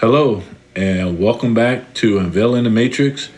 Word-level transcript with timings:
Hello, 0.00 0.44
and 0.76 1.18
welcome 1.18 1.54
back 1.54 1.92
to 1.94 2.18
Unveiling 2.18 2.62
the 2.62 2.70
Matrix 2.70 3.30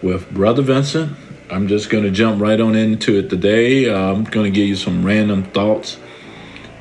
with 0.00 0.30
Brother 0.30 0.62
Vincent. 0.62 1.12
I'm 1.50 1.66
just 1.66 1.90
going 1.90 2.04
to 2.04 2.10
jump 2.12 2.40
right 2.40 2.60
on 2.60 2.76
into 2.76 3.18
it 3.18 3.28
today. 3.30 3.88
Uh, 3.88 4.12
I'm 4.12 4.22
going 4.22 4.44
to 4.44 4.50
give 4.52 4.68
you 4.68 4.76
some 4.76 5.04
random 5.04 5.42
thoughts. 5.42 5.98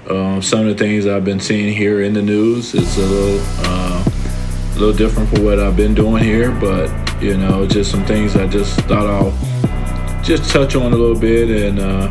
Uh, 0.08 0.40
some 0.40 0.60
of 0.60 0.66
the 0.68 0.76
things 0.76 1.08
I've 1.08 1.26
been 1.26 1.40
seeing 1.40 1.74
here 1.74 2.04
in 2.04 2.14
the 2.14 2.22
news. 2.22 2.76
It's 2.76 2.96
a 2.98 3.02
little, 3.02 3.44
uh, 3.62 4.04
a 4.06 4.78
little 4.78 4.94
different 4.94 5.28
from 5.30 5.44
what 5.44 5.60
I've 5.60 5.76
been 5.76 5.96
doing 5.96 6.24
here, 6.24 6.52
but 6.52 6.92
you 7.20 7.36
know, 7.36 7.66
just 7.66 7.90
some 7.90 8.06
things 8.06 8.36
I 8.36 8.46
just 8.46 8.80
thought 8.82 9.08
I'll 9.08 10.22
just 10.22 10.52
touch 10.52 10.76
on 10.76 10.94
a 10.94 10.96
little 10.96 11.20
bit 11.20 11.50
and 11.50 11.80
uh, 11.80 12.08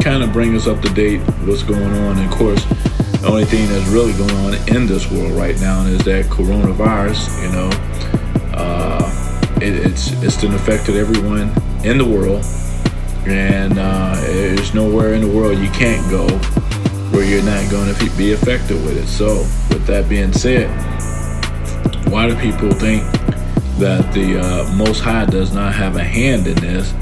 kind 0.00 0.24
of 0.24 0.32
bring 0.32 0.56
us 0.56 0.66
up 0.66 0.82
to 0.82 0.92
date 0.92 1.20
what's 1.44 1.62
going 1.62 1.84
on. 1.84 2.18
And 2.18 2.26
of 2.26 2.36
course, 2.36 2.66
the 3.20 3.28
only 3.28 3.44
thing 3.44 3.68
that's 3.68 3.86
really 3.88 4.12
going 4.12 4.30
on 4.30 4.54
in 4.68 4.86
this 4.86 5.10
world 5.10 5.32
right 5.32 5.58
now 5.60 5.82
is 5.86 6.04
that 6.04 6.26
coronavirus. 6.26 7.42
You 7.42 7.52
know, 7.52 7.70
uh, 8.54 9.56
it, 9.60 9.74
it's 9.86 10.12
it's 10.22 10.40
been 10.40 10.54
affected 10.54 10.96
everyone 10.96 11.50
in 11.84 11.98
the 11.98 12.04
world, 12.04 12.44
and 13.26 13.78
uh, 13.78 14.14
there's 14.20 14.74
nowhere 14.74 15.14
in 15.14 15.22
the 15.22 15.28
world 15.28 15.58
you 15.58 15.70
can't 15.70 16.08
go 16.10 16.26
where 17.10 17.24
you're 17.24 17.42
not 17.44 17.70
going 17.70 17.94
to 17.94 18.16
be 18.16 18.32
affected 18.32 18.76
with 18.84 18.96
it. 18.96 19.06
So, 19.06 19.38
with 19.72 19.86
that 19.86 20.08
being 20.08 20.32
said, 20.32 20.68
why 22.10 22.28
do 22.28 22.36
people 22.36 22.70
think 22.72 23.02
that 23.78 24.12
the 24.12 24.40
uh, 24.40 24.76
Most 24.76 25.00
High 25.00 25.26
does 25.26 25.54
not 25.54 25.74
have 25.74 25.96
a 25.96 26.04
hand 26.04 26.46
in 26.46 26.56
this? 26.56 26.92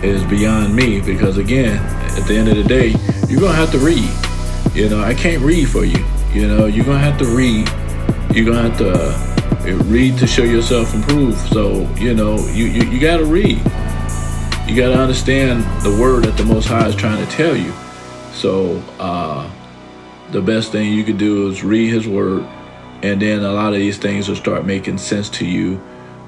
Is 0.00 0.22
beyond 0.26 0.76
me 0.76 1.00
because 1.00 1.38
again, 1.38 1.76
at 2.16 2.24
the 2.28 2.36
end 2.36 2.48
of 2.48 2.56
the 2.56 2.62
day, 2.62 2.94
you're 3.28 3.40
gonna 3.40 3.54
have 3.54 3.72
to 3.72 3.78
read. 3.78 4.08
You 4.74 4.88
know, 4.88 5.00
I 5.00 5.14
can't 5.14 5.42
read 5.42 5.68
for 5.68 5.84
you. 5.84 6.04
You 6.32 6.46
know, 6.46 6.66
you're 6.66 6.84
gonna 6.84 6.98
have 6.98 7.18
to 7.18 7.26
read. 7.26 7.68
You're 8.34 8.44
gonna 8.44 8.68
have 8.68 8.78
to 8.78 8.92
uh, 8.92 9.74
read 9.84 10.18
to 10.18 10.26
show 10.26 10.44
yourself 10.44 10.94
improve. 10.94 11.36
So, 11.36 11.88
you 11.94 12.14
know, 12.14 12.36
you, 12.48 12.66
you, 12.66 12.88
you 12.90 13.00
gotta 13.00 13.24
read. 13.24 13.58
You 14.68 14.76
gotta 14.76 14.98
understand 14.98 15.64
the 15.82 15.98
word 16.00 16.24
that 16.24 16.36
the 16.36 16.44
Most 16.44 16.66
High 16.66 16.86
is 16.86 16.94
trying 16.94 17.24
to 17.24 17.32
tell 17.32 17.56
you. 17.56 17.72
So, 18.34 18.82
uh, 19.00 19.50
the 20.30 20.42
best 20.42 20.70
thing 20.70 20.92
you 20.92 21.04
could 21.04 21.18
do 21.18 21.48
is 21.48 21.64
read 21.64 21.90
His 21.90 22.06
word, 22.06 22.44
and 23.02 23.20
then 23.20 23.42
a 23.42 23.52
lot 23.52 23.72
of 23.72 23.78
these 23.78 23.96
things 23.96 24.28
will 24.28 24.36
start 24.36 24.66
making 24.66 24.98
sense 24.98 25.28
to 25.30 25.46
you 25.46 25.80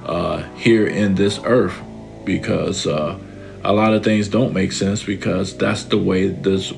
uh, 0.07 0.43
here 0.55 0.87
in 0.87 1.15
this 1.15 1.39
earth, 1.45 1.79
because 2.25 2.87
uh, 2.87 3.19
a 3.63 3.73
lot 3.73 3.93
of 3.93 4.03
things 4.03 4.29
don't 4.29 4.55
make 4.55 4.73
sense 4.73 5.05
because 5.05 5.57
that's 5.57 5.85
the 5.85 5.99
way 5.99 6.29
this 6.29 6.73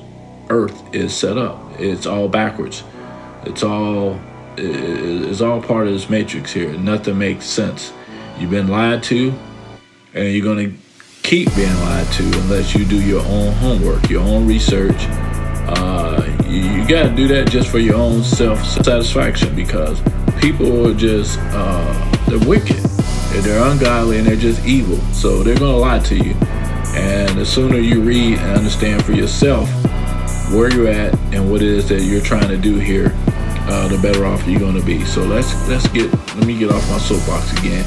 earth 0.49 0.93
is 0.93 1.13
set 1.13 1.37
up. 1.37 1.59
It's 1.79 2.05
all 2.05 2.27
backwards. 2.27 2.83
It's 3.45 3.63
all 3.63 4.19
it's 4.55 5.41
all 5.41 5.61
part 5.61 5.87
of 5.87 5.93
this 5.93 6.09
matrix 6.09 6.53
here. 6.53 6.71
Nothing 6.73 7.17
makes 7.17 7.45
sense. 7.45 7.91
You've 8.37 8.51
been 8.51 8.67
lied 8.67 9.03
to, 9.03 9.33
and 10.13 10.31
you're 10.33 10.45
gonna 10.45 10.73
keep 11.23 11.53
being 11.55 11.73
lied 11.81 12.07
to 12.13 12.23
unless 12.23 12.75
you 12.75 12.85
do 12.85 13.01
your 13.01 13.25
own 13.25 13.53
homework, 13.53 14.09
your 14.09 14.21
own 14.21 14.47
research. 14.47 15.07
Uh, 15.65 16.21
you, 16.45 16.59
you 16.59 16.87
got 16.87 17.03
to 17.03 17.15
do 17.15 17.27
that 17.29 17.49
just 17.49 17.69
for 17.69 17.79
your 17.79 17.95
own 17.95 18.23
self 18.23 18.63
satisfaction 18.63 19.55
because 19.55 20.01
people 20.39 20.87
are 20.87 20.93
just 20.93 21.39
uh, 21.41 22.11
they're 22.27 22.47
wicked, 22.47 22.77
they're 23.43 23.63
ungodly, 23.71 24.17
and 24.19 24.27
they're 24.27 24.35
just 24.35 24.63
evil. 24.65 24.97
So 25.13 25.41
they're 25.41 25.57
gonna 25.57 25.77
lie 25.77 25.99
to 25.99 26.15
you. 26.15 26.35
And 26.95 27.39
the 27.39 27.45
sooner 27.45 27.77
you 27.77 28.01
read 28.01 28.37
and 28.37 28.57
understand 28.57 29.03
for 29.03 29.13
yourself 29.13 29.67
where 30.53 30.71
you're 30.71 30.87
at 30.87 31.13
and 31.33 31.49
what 31.49 31.61
it 31.61 31.67
is 31.67 31.89
that 31.89 32.03
you're 32.03 32.21
trying 32.21 32.47
to 32.47 32.57
do 32.57 32.75
here, 32.75 33.11
uh, 33.67 33.87
the 33.87 33.97
better 34.01 34.25
off 34.25 34.47
you're 34.47 34.59
going 34.59 34.79
to 34.79 34.85
be. 34.85 35.03
So 35.03 35.23
let's 35.23 35.67
let's 35.67 35.87
get 35.89 36.11
let 36.35 36.45
me 36.45 36.57
get 36.57 36.69
off 36.69 36.87
my 36.89 36.99
soapbox 36.99 37.57
again. 37.59 37.85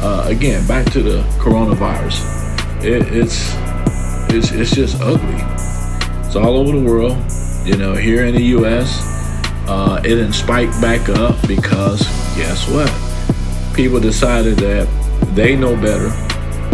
Uh, 0.00 0.24
again, 0.26 0.66
back 0.66 0.90
to 0.92 1.02
the 1.02 1.22
coronavirus. 1.38 2.20
It, 2.84 3.12
it's 3.12 3.54
it's 4.34 4.52
it's 4.52 4.74
just 4.74 5.00
ugly. 5.00 5.42
It's 6.26 6.36
all 6.36 6.56
over 6.56 6.78
the 6.78 6.84
world. 6.84 7.16
You 7.64 7.76
know, 7.76 7.94
here 7.94 8.26
in 8.26 8.34
the 8.34 8.42
U.S., 8.56 9.00
uh, 9.68 10.00
it 10.04 10.08
didn't 10.08 10.32
spike 10.32 10.70
back 10.80 11.08
up 11.08 11.36
because 11.46 12.00
guess 12.36 12.68
what? 12.68 12.90
People 13.74 14.00
decided 14.00 14.58
that 14.58 14.88
they 15.34 15.56
know 15.56 15.76
better 15.76 16.08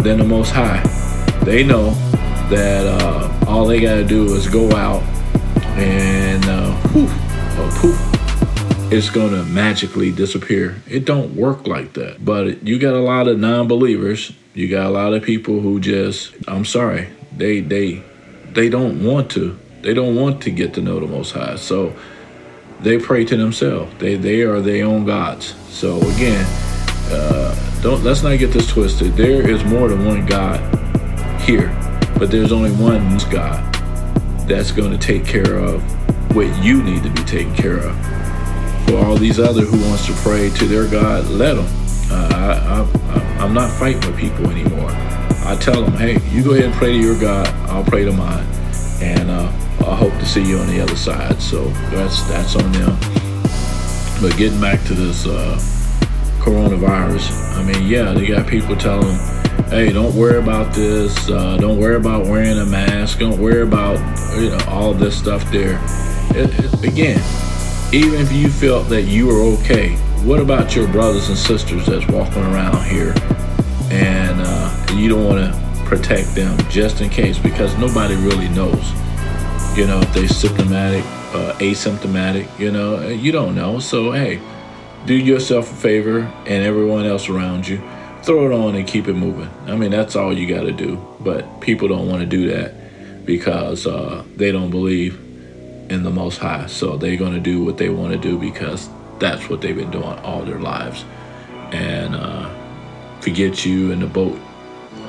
than 0.01 0.17
the 0.17 0.25
Most 0.25 0.51
High. 0.51 0.81
They 1.43 1.63
know 1.63 1.91
that 2.49 2.87
uh, 2.87 3.45
all 3.47 3.65
they 3.65 3.79
got 3.79 3.95
to 3.95 4.03
do 4.03 4.33
is 4.33 4.49
go 4.49 4.71
out 4.71 5.03
and 5.79 6.45
uh, 6.45 6.81
poof, 6.89 7.11
poof, 7.79 8.91
it's 8.91 9.09
gonna 9.09 9.43
magically 9.45 10.11
disappear. 10.11 10.81
It 10.87 11.05
don't 11.05 11.35
work 11.35 11.67
like 11.67 11.93
that. 11.93 12.23
But 12.23 12.65
you 12.67 12.79
got 12.79 12.95
a 12.95 12.99
lot 12.99 13.27
of 13.27 13.39
non-believers. 13.39 14.33
You 14.53 14.67
got 14.67 14.87
a 14.87 14.89
lot 14.89 15.13
of 15.13 15.23
people 15.23 15.59
who 15.59 15.79
just, 15.79 16.33
I'm 16.47 16.65
sorry, 16.65 17.07
they 17.35 17.61
they 17.61 18.03
they 18.51 18.69
don't 18.69 19.03
want 19.03 19.31
to. 19.31 19.57
They 19.81 19.93
don't 19.93 20.15
want 20.15 20.41
to 20.43 20.51
get 20.51 20.73
to 20.73 20.81
know 20.81 20.99
the 20.99 21.07
Most 21.07 21.31
High. 21.31 21.55
So 21.55 21.93
they 22.81 22.97
pray 22.97 23.23
to 23.25 23.37
themselves. 23.37 23.93
They 23.99 24.15
they 24.15 24.41
are 24.41 24.59
their 24.59 24.85
own 24.85 25.05
gods. 25.05 25.55
So 25.69 25.97
again, 26.15 26.45
uh, 27.11 27.81
don't 27.81 28.03
let's 28.03 28.23
not 28.23 28.37
get 28.39 28.51
this 28.51 28.67
twisted. 28.67 29.13
There 29.13 29.47
is 29.47 29.63
more 29.63 29.87
than 29.87 30.03
one 30.03 30.25
God 30.25 30.59
here, 31.41 31.69
but 32.17 32.31
there's 32.31 32.51
only 32.51 32.71
one 32.71 33.17
God 33.29 33.78
that's 34.49 34.71
going 34.71 34.91
to 34.91 34.97
take 34.97 35.25
care 35.25 35.55
of 35.55 35.81
what 36.35 36.47
you 36.63 36.81
need 36.83 37.03
to 37.03 37.09
be 37.09 37.23
taken 37.23 37.53
care 37.55 37.77
of. 37.77 37.95
For 38.85 38.97
all 38.97 39.15
these 39.15 39.39
other 39.39 39.61
who 39.61 39.79
wants 39.87 40.07
to 40.07 40.13
pray 40.13 40.49
to 40.49 40.65
their 40.65 40.87
God, 40.89 41.27
let 41.27 41.53
them. 41.53 41.67
Uh, 42.11 42.87
I, 43.39 43.43
am 43.45 43.53
not 43.53 43.71
fighting 43.71 44.01
with 44.01 44.17
people 44.17 44.49
anymore. 44.49 44.89
I 44.89 45.57
tell 45.61 45.83
them, 45.83 45.93
hey, 45.93 46.19
you 46.31 46.43
go 46.43 46.53
ahead 46.53 46.65
and 46.65 46.73
pray 46.73 46.93
to 46.93 46.97
your 46.97 47.19
God. 47.19 47.47
I'll 47.69 47.83
pray 47.83 48.03
to 48.03 48.11
mine, 48.11 48.45
and 49.01 49.29
uh, 49.29 49.45
I 49.87 49.95
hope 49.95 50.13
to 50.13 50.25
see 50.25 50.43
you 50.43 50.57
on 50.57 50.67
the 50.67 50.81
other 50.81 50.95
side. 50.95 51.39
So 51.39 51.65
that's 51.91 52.27
that's 52.27 52.55
on 52.55 52.71
them. 52.71 52.97
But 54.21 54.35
getting 54.37 54.59
back 54.59 54.83
to 54.85 54.93
this 54.95 55.27
uh, 55.27 55.57
coronavirus, 56.39 57.57
I 57.57 57.63
mean, 57.63 57.87
yeah, 57.87 58.11
they 58.13 58.25
got 58.25 58.47
people 58.47 58.75
telling 58.75 59.17
hey, 59.67 59.91
don't 59.91 60.15
worry 60.15 60.37
about 60.37 60.73
this. 60.73 61.29
Uh, 61.29 61.57
don't 61.57 61.77
worry 61.77 61.95
about 61.95 62.25
wearing 62.25 62.57
a 62.57 62.65
mask. 62.65 63.19
Don't 63.19 63.39
worry 63.39 63.61
about 63.61 63.97
you 64.39 64.49
know 64.49 64.59
all 64.67 64.93
this 64.93 65.17
stuff 65.17 65.49
there. 65.51 65.79
It, 66.31 66.49
it, 66.59 66.83
again, 66.83 67.19
even 67.93 68.21
if 68.21 68.31
you 68.31 68.49
felt 68.49 68.89
that 68.89 69.03
you 69.03 69.27
were 69.27 69.41
okay, 69.59 69.95
what 70.23 70.39
about 70.39 70.75
your 70.75 70.87
brothers 70.87 71.29
and 71.29 71.37
sisters 71.37 71.85
that's 71.85 72.07
walking 72.07 72.43
around 72.43 72.85
here 72.85 73.13
and 73.91 74.41
uh, 74.41 74.87
you 74.95 75.09
don't 75.09 75.25
want 75.25 75.39
to 75.39 75.85
protect 75.85 76.35
them 76.35 76.57
just 76.69 77.01
in 77.01 77.09
case 77.09 77.39
because 77.39 77.75
nobody 77.77 78.15
really 78.15 78.49
knows. 78.49 78.91
You 79.77 79.87
know 79.87 79.99
if 79.99 80.13
they're 80.13 80.27
symptomatic, 80.27 81.03
uh, 81.33 81.53
asymptomatic. 81.59 82.59
You 82.59 82.71
know 82.71 83.07
you 83.07 83.31
don't 83.31 83.55
know. 83.55 83.79
So 83.79 84.11
hey, 84.11 84.39
do 85.05 85.13
yourself 85.13 85.71
a 85.71 85.75
favor 85.75 86.19
and 86.45 86.63
everyone 86.63 87.05
else 87.05 87.29
around 87.29 87.67
you 87.67 87.81
throw 88.29 88.45
it 88.45 88.53
on 88.53 88.75
and 88.75 88.87
keep 88.87 89.07
it 89.07 89.15
moving. 89.15 89.49
I 89.65 89.75
mean, 89.75 89.89
that's 89.89 90.15
all 90.15 90.31
you 90.31 90.47
got 90.47 90.61
to 90.61 90.71
do. 90.71 91.03
But 91.19 91.61
people 91.61 91.87
don't 91.87 92.07
want 92.07 92.19
to 92.19 92.27
do 92.27 92.47
that 92.51 93.25
because 93.25 93.87
uh, 93.87 94.23
they 94.35 94.51
don't 94.51 94.69
believe 94.69 95.15
in 95.89 96.03
the 96.03 96.11
Most 96.11 96.37
High. 96.37 96.67
So 96.67 96.95
they're 96.95 97.17
going 97.17 97.33
to 97.33 97.39
do 97.39 97.63
what 97.63 97.77
they 97.77 97.89
want 97.89 98.13
to 98.13 98.19
do 98.19 98.37
because 98.37 98.87
that's 99.17 99.49
what 99.49 99.61
they've 99.61 99.75
been 99.75 99.89
doing 99.89 100.19
all 100.19 100.43
their 100.43 100.59
lives. 100.59 101.05
And 101.71 102.13
uh, 102.13 102.53
forget 103.19 103.65
you 103.65 103.91
and 103.91 103.99
the 103.99 104.07
boat, 104.07 104.39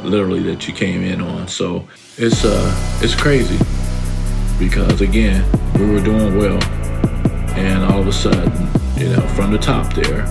literally, 0.02 0.42
that 0.44 0.66
you 0.66 0.72
came 0.72 1.04
in 1.04 1.20
on. 1.20 1.46
So 1.46 1.86
it's 2.16 2.42
uh, 2.42 2.98
it's 3.02 3.14
crazy 3.14 3.58
because 4.58 5.02
again, 5.02 5.44
we 5.78 5.90
were 5.90 6.00
doing 6.00 6.38
well, 6.38 6.62
and 7.52 7.84
all 7.84 8.00
of 8.00 8.06
a 8.06 8.12
sudden, 8.14 8.66
you 8.96 9.10
know, 9.10 9.20
from 9.36 9.52
the 9.52 9.58
top 9.58 9.92
there, 9.92 10.24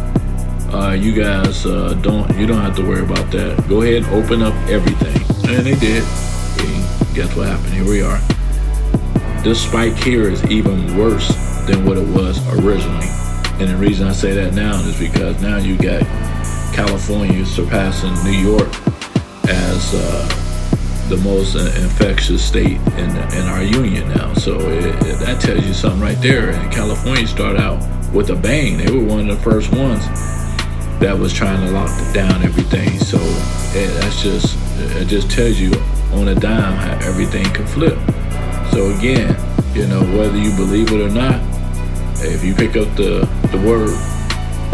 uh, 0.73 0.91
you 0.91 1.13
guys 1.13 1.65
uh, 1.65 1.93
don't 2.01 2.29
you 2.37 2.45
don't 2.45 2.61
have 2.61 2.75
to 2.75 2.83
worry 2.83 3.03
about 3.03 3.31
that. 3.31 3.67
Go 3.67 3.81
ahead, 3.81 4.03
open 4.05 4.41
up 4.41 4.53
everything, 4.69 5.15
and 5.49 5.65
they 5.65 5.75
did. 5.75 6.03
And 6.03 7.15
guess 7.15 7.35
what 7.35 7.47
happened? 7.47 7.73
Here 7.73 7.87
we 7.87 8.01
are. 8.01 8.19
This 9.43 9.63
spike 9.63 9.95
here 9.95 10.29
is 10.29 10.43
even 10.51 10.97
worse 10.97 11.27
than 11.65 11.85
what 11.85 11.97
it 11.97 12.07
was 12.07 12.37
originally, 12.59 13.07
and 13.59 13.69
the 13.69 13.77
reason 13.77 14.07
I 14.07 14.11
say 14.11 14.33
that 14.33 14.53
now 14.53 14.79
is 14.81 14.99
because 14.99 15.41
now 15.41 15.57
you 15.57 15.77
got 15.77 16.03
California 16.73 17.45
surpassing 17.45 18.13
New 18.23 18.37
York 18.37 18.69
as 19.49 19.93
uh, 19.95 21.07
the 21.09 21.17
most 21.17 21.55
infectious 21.55 22.43
state 22.43 22.77
in 22.97 23.09
in 23.09 23.45
our 23.47 23.63
union 23.63 24.07
now. 24.09 24.33
So 24.35 24.59
it, 24.59 24.85
it, 24.85 25.19
that 25.19 25.41
tells 25.41 25.65
you 25.65 25.73
something 25.73 26.01
right 26.01 26.21
there. 26.21 26.51
And 26.51 26.71
California 26.71 27.25
started 27.25 27.59
out 27.59 27.79
with 28.13 28.29
a 28.29 28.35
bang. 28.35 28.77
They 28.77 28.91
were 28.91 29.03
one 29.03 29.29
of 29.29 29.37
the 29.37 29.43
first 29.43 29.71
ones 29.71 30.05
that 30.99 31.17
was 31.17 31.33
trying 31.33 31.65
to 31.65 31.71
lock 31.71 31.89
down 32.13 32.43
everything. 32.43 32.99
So 32.99 33.17
it, 33.77 33.87
that's 33.99 34.21
just 34.21 34.57
it 34.97 35.07
just 35.07 35.29
tells 35.29 35.59
you 35.59 35.71
on 36.13 36.29
a 36.29 36.35
dime 36.35 36.77
how 36.77 37.07
everything 37.07 37.45
can 37.53 37.65
flip. 37.67 37.97
So 38.71 38.91
again, 38.97 39.35
you 39.73 39.87
know 39.87 40.01
whether 40.17 40.37
you 40.37 40.55
believe 40.55 40.91
it 40.91 41.01
or 41.01 41.09
not, 41.09 41.41
if 42.23 42.43
you 42.43 42.53
pick 42.53 42.75
up 42.75 42.95
the 42.95 43.27
the 43.51 43.57
word 43.57 43.97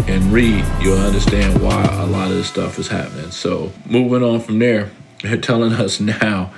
and 0.07 0.23
read, 0.25 0.63
you'll 0.81 0.97
understand 0.97 1.61
why 1.61 1.83
a 1.83 2.05
lot 2.05 2.29
of 2.29 2.37
this 2.37 2.47
stuff 2.47 2.77
is 2.77 2.87
happening. 2.87 3.31
So, 3.31 3.71
moving 3.85 4.23
on 4.23 4.39
from 4.39 4.59
there, 4.59 4.91
they're 5.23 5.37
telling 5.37 5.73
us 5.73 5.99
now, 5.99 6.53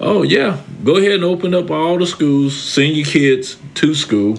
oh, 0.00 0.22
yeah, 0.22 0.60
go 0.84 0.96
ahead 0.96 1.12
and 1.12 1.24
open 1.24 1.54
up 1.54 1.70
all 1.70 1.98
the 1.98 2.06
schools, 2.06 2.60
send 2.60 2.94
your 2.94 3.06
kids 3.06 3.56
to 3.74 3.94
school, 3.94 4.38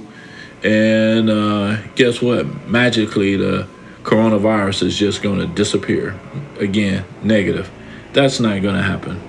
and 0.64 1.30
uh, 1.30 1.82
guess 1.96 2.22
what? 2.22 2.46
Magically, 2.68 3.36
the 3.38 3.68
coronavirus 4.04 4.84
is 4.84 4.98
just 4.98 5.24
going 5.24 5.40
to 5.40 5.48
disappear. 5.48 6.20
Again, 6.60 7.06
negative. 7.24 7.72
That's 8.12 8.40
not 8.40 8.62
going 8.62 8.76
to 8.76 8.82
happen. 8.82 9.22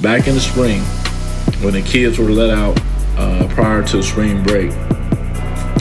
Back 0.00 0.26
in 0.26 0.34
the 0.34 0.40
spring, 0.40 0.80
when 1.62 1.74
the 1.74 1.82
kids 1.82 2.18
were 2.18 2.30
let 2.30 2.50
out 2.50 2.78
uh, 3.16 3.46
prior 3.54 3.82
to 3.84 4.02
spring 4.02 4.42
break, 4.42 4.72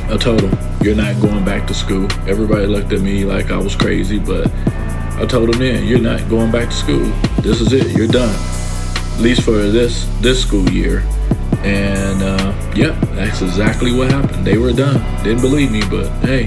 I 0.09 0.17
told 0.19 0.41
them, 0.41 0.81
You're 0.83 0.95
not 0.95 1.19
going 1.21 1.43
back 1.43 1.67
to 1.67 1.73
school. 1.73 2.07
Everybody 2.27 2.67
looked 2.67 2.93
at 2.93 3.01
me 3.01 3.25
like 3.25 3.51
I 3.51 3.57
was 3.57 3.75
crazy, 3.75 4.19
but 4.19 4.51
I 5.17 5.25
told 5.25 5.51
them 5.51 5.59
then, 5.59 5.87
You're 5.87 5.99
not 5.99 6.29
going 6.29 6.51
back 6.51 6.69
to 6.69 6.75
school. 6.75 7.05
This 7.41 7.59
is 7.59 7.73
it. 7.73 7.97
You're 7.97 8.07
done. 8.07 8.33
At 9.15 9.19
least 9.19 9.41
for 9.41 9.51
this 9.51 10.05
this 10.21 10.41
school 10.41 10.69
year. 10.69 10.99
And 11.63 12.21
uh, 12.21 12.73
yep, 12.75 12.99
that's 13.11 13.41
exactly 13.41 13.93
what 13.93 14.11
happened. 14.11 14.45
They 14.45 14.57
were 14.57 14.73
done. 14.73 15.01
Didn't 15.23 15.41
believe 15.41 15.71
me, 15.71 15.81
but 15.89 16.09
hey, 16.25 16.45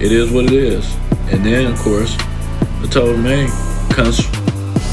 it 0.00 0.12
is 0.12 0.30
what 0.30 0.44
it 0.44 0.52
is. 0.52 0.94
And 1.30 1.44
then, 1.44 1.70
of 1.70 1.78
course, 1.78 2.16
I 2.18 2.86
told 2.90 3.16
hey, 3.20 3.46
comes 3.90 4.18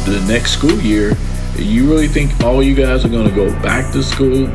the 0.06 0.24
next 0.28 0.52
school 0.52 0.80
year, 0.82 1.14
you 1.58 1.90
really 1.90 2.08
think 2.08 2.40
all 2.42 2.62
you 2.62 2.76
guys 2.76 3.06
are 3.06 3.10
going 3.10 3.28
to 3.28 3.36
go 3.36 3.50
back 3.62 3.92
to 3.94 4.04
school 4.04 4.48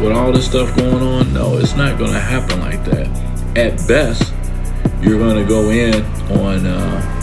with 0.00 0.12
all 0.12 0.32
this 0.32 0.46
stuff 0.46 0.74
going 0.76 1.02
on? 1.02 1.32
No, 1.32 1.58
it's 1.58 1.76
not 1.76 1.98
going 1.98 2.12
to 2.12 2.20
happen 2.20 2.60
like 2.60 2.84
that. 2.84 3.06
At 3.56 3.86
best, 3.86 4.32
you're 5.00 5.18
going 5.18 5.36
to 5.36 5.48
go 5.48 5.70
in 5.70 6.04
on 6.32 6.66
uh, 6.66 7.20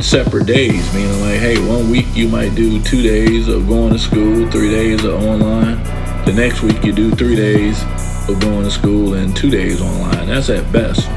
separate 0.00 0.46
days, 0.46 0.94
meaning 0.94 1.20
like, 1.20 1.40
hey, 1.40 1.58
one 1.66 1.90
week 1.90 2.06
you 2.14 2.28
might 2.28 2.54
do 2.54 2.82
two 2.82 3.02
days 3.02 3.48
of 3.48 3.66
going 3.66 3.92
to 3.92 3.98
school, 3.98 4.50
three 4.50 4.70
days 4.70 5.04
of 5.04 5.22
online. 5.22 5.82
The 6.24 6.32
next 6.34 6.62
week 6.62 6.84
you 6.84 6.92
do 6.92 7.10
three 7.10 7.36
days 7.36 7.82
of 8.28 8.38
going 8.40 8.64
to 8.64 8.70
school 8.70 9.14
and 9.14 9.34
two 9.34 9.50
days 9.50 9.80
online. 9.80 10.26
That's 10.26 10.50
at 10.50 10.70
best. 10.72 11.08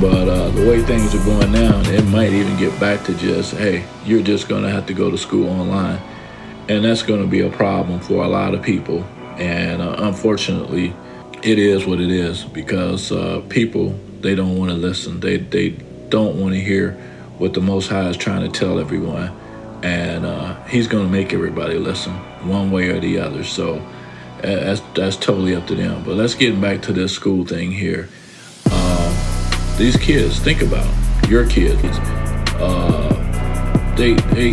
But 0.00 0.28
uh, 0.28 0.50
the 0.50 0.68
way 0.68 0.82
things 0.82 1.14
are 1.14 1.24
going 1.24 1.52
now, 1.52 1.80
it 1.90 2.04
might 2.04 2.30
even 2.30 2.54
get 2.58 2.78
back 2.78 3.02
to 3.06 3.14
just, 3.14 3.54
hey, 3.54 3.86
you're 4.04 4.22
just 4.22 4.46
going 4.46 4.62
to 4.62 4.68
have 4.68 4.84
to 4.86 4.94
go 4.94 5.10
to 5.10 5.16
school 5.16 5.48
online. 5.48 5.98
And 6.68 6.84
that's 6.84 7.02
going 7.02 7.22
to 7.22 7.26
be 7.26 7.40
a 7.40 7.48
problem 7.48 8.00
for 8.00 8.22
a 8.22 8.28
lot 8.28 8.52
of 8.52 8.62
people. 8.62 9.04
And 9.38 9.80
uh, 9.80 9.96
unfortunately, 9.98 10.92
it 11.42 11.58
is 11.58 11.86
what 11.86 11.98
it 11.98 12.10
is 12.10 12.44
because 12.44 13.10
uh, 13.10 13.40
people, 13.48 13.98
they 14.20 14.34
don't 14.34 14.58
want 14.58 14.70
to 14.70 14.76
listen. 14.76 15.20
They, 15.20 15.38
they 15.38 15.70
don't 16.10 16.38
want 16.38 16.52
to 16.52 16.60
hear 16.60 16.92
what 17.38 17.54
the 17.54 17.62
Most 17.62 17.88
High 17.88 18.08
is 18.10 18.18
trying 18.18 18.42
to 18.42 18.50
tell 18.50 18.78
everyone. 18.78 19.34
And 19.82 20.26
uh, 20.26 20.62
He's 20.64 20.88
going 20.88 21.06
to 21.06 21.10
make 21.10 21.32
everybody 21.32 21.78
listen 21.78 22.12
one 22.46 22.70
way 22.70 22.90
or 22.90 23.00
the 23.00 23.18
other. 23.18 23.44
So 23.44 23.82
that's, 24.42 24.82
that's 24.94 25.16
totally 25.16 25.56
up 25.56 25.66
to 25.68 25.74
them. 25.74 26.04
But 26.04 26.16
let's 26.16 26.34
get 26.34 26.60
back 26.60 26.82
to 26.82 26.92
this 26.92 27.12
school 27.12 27.46
thing 27.46 27.72
here 27.72 28.10
these 29.76 29.96
kids, 29.96 30.38
think 30.38 30.62
about 30.62 30.86
your 31.28 31.46
kids. 31.46 31.82
Uh, 32.58 33.12
they, 33.96 34.14
they, 34.34 34.50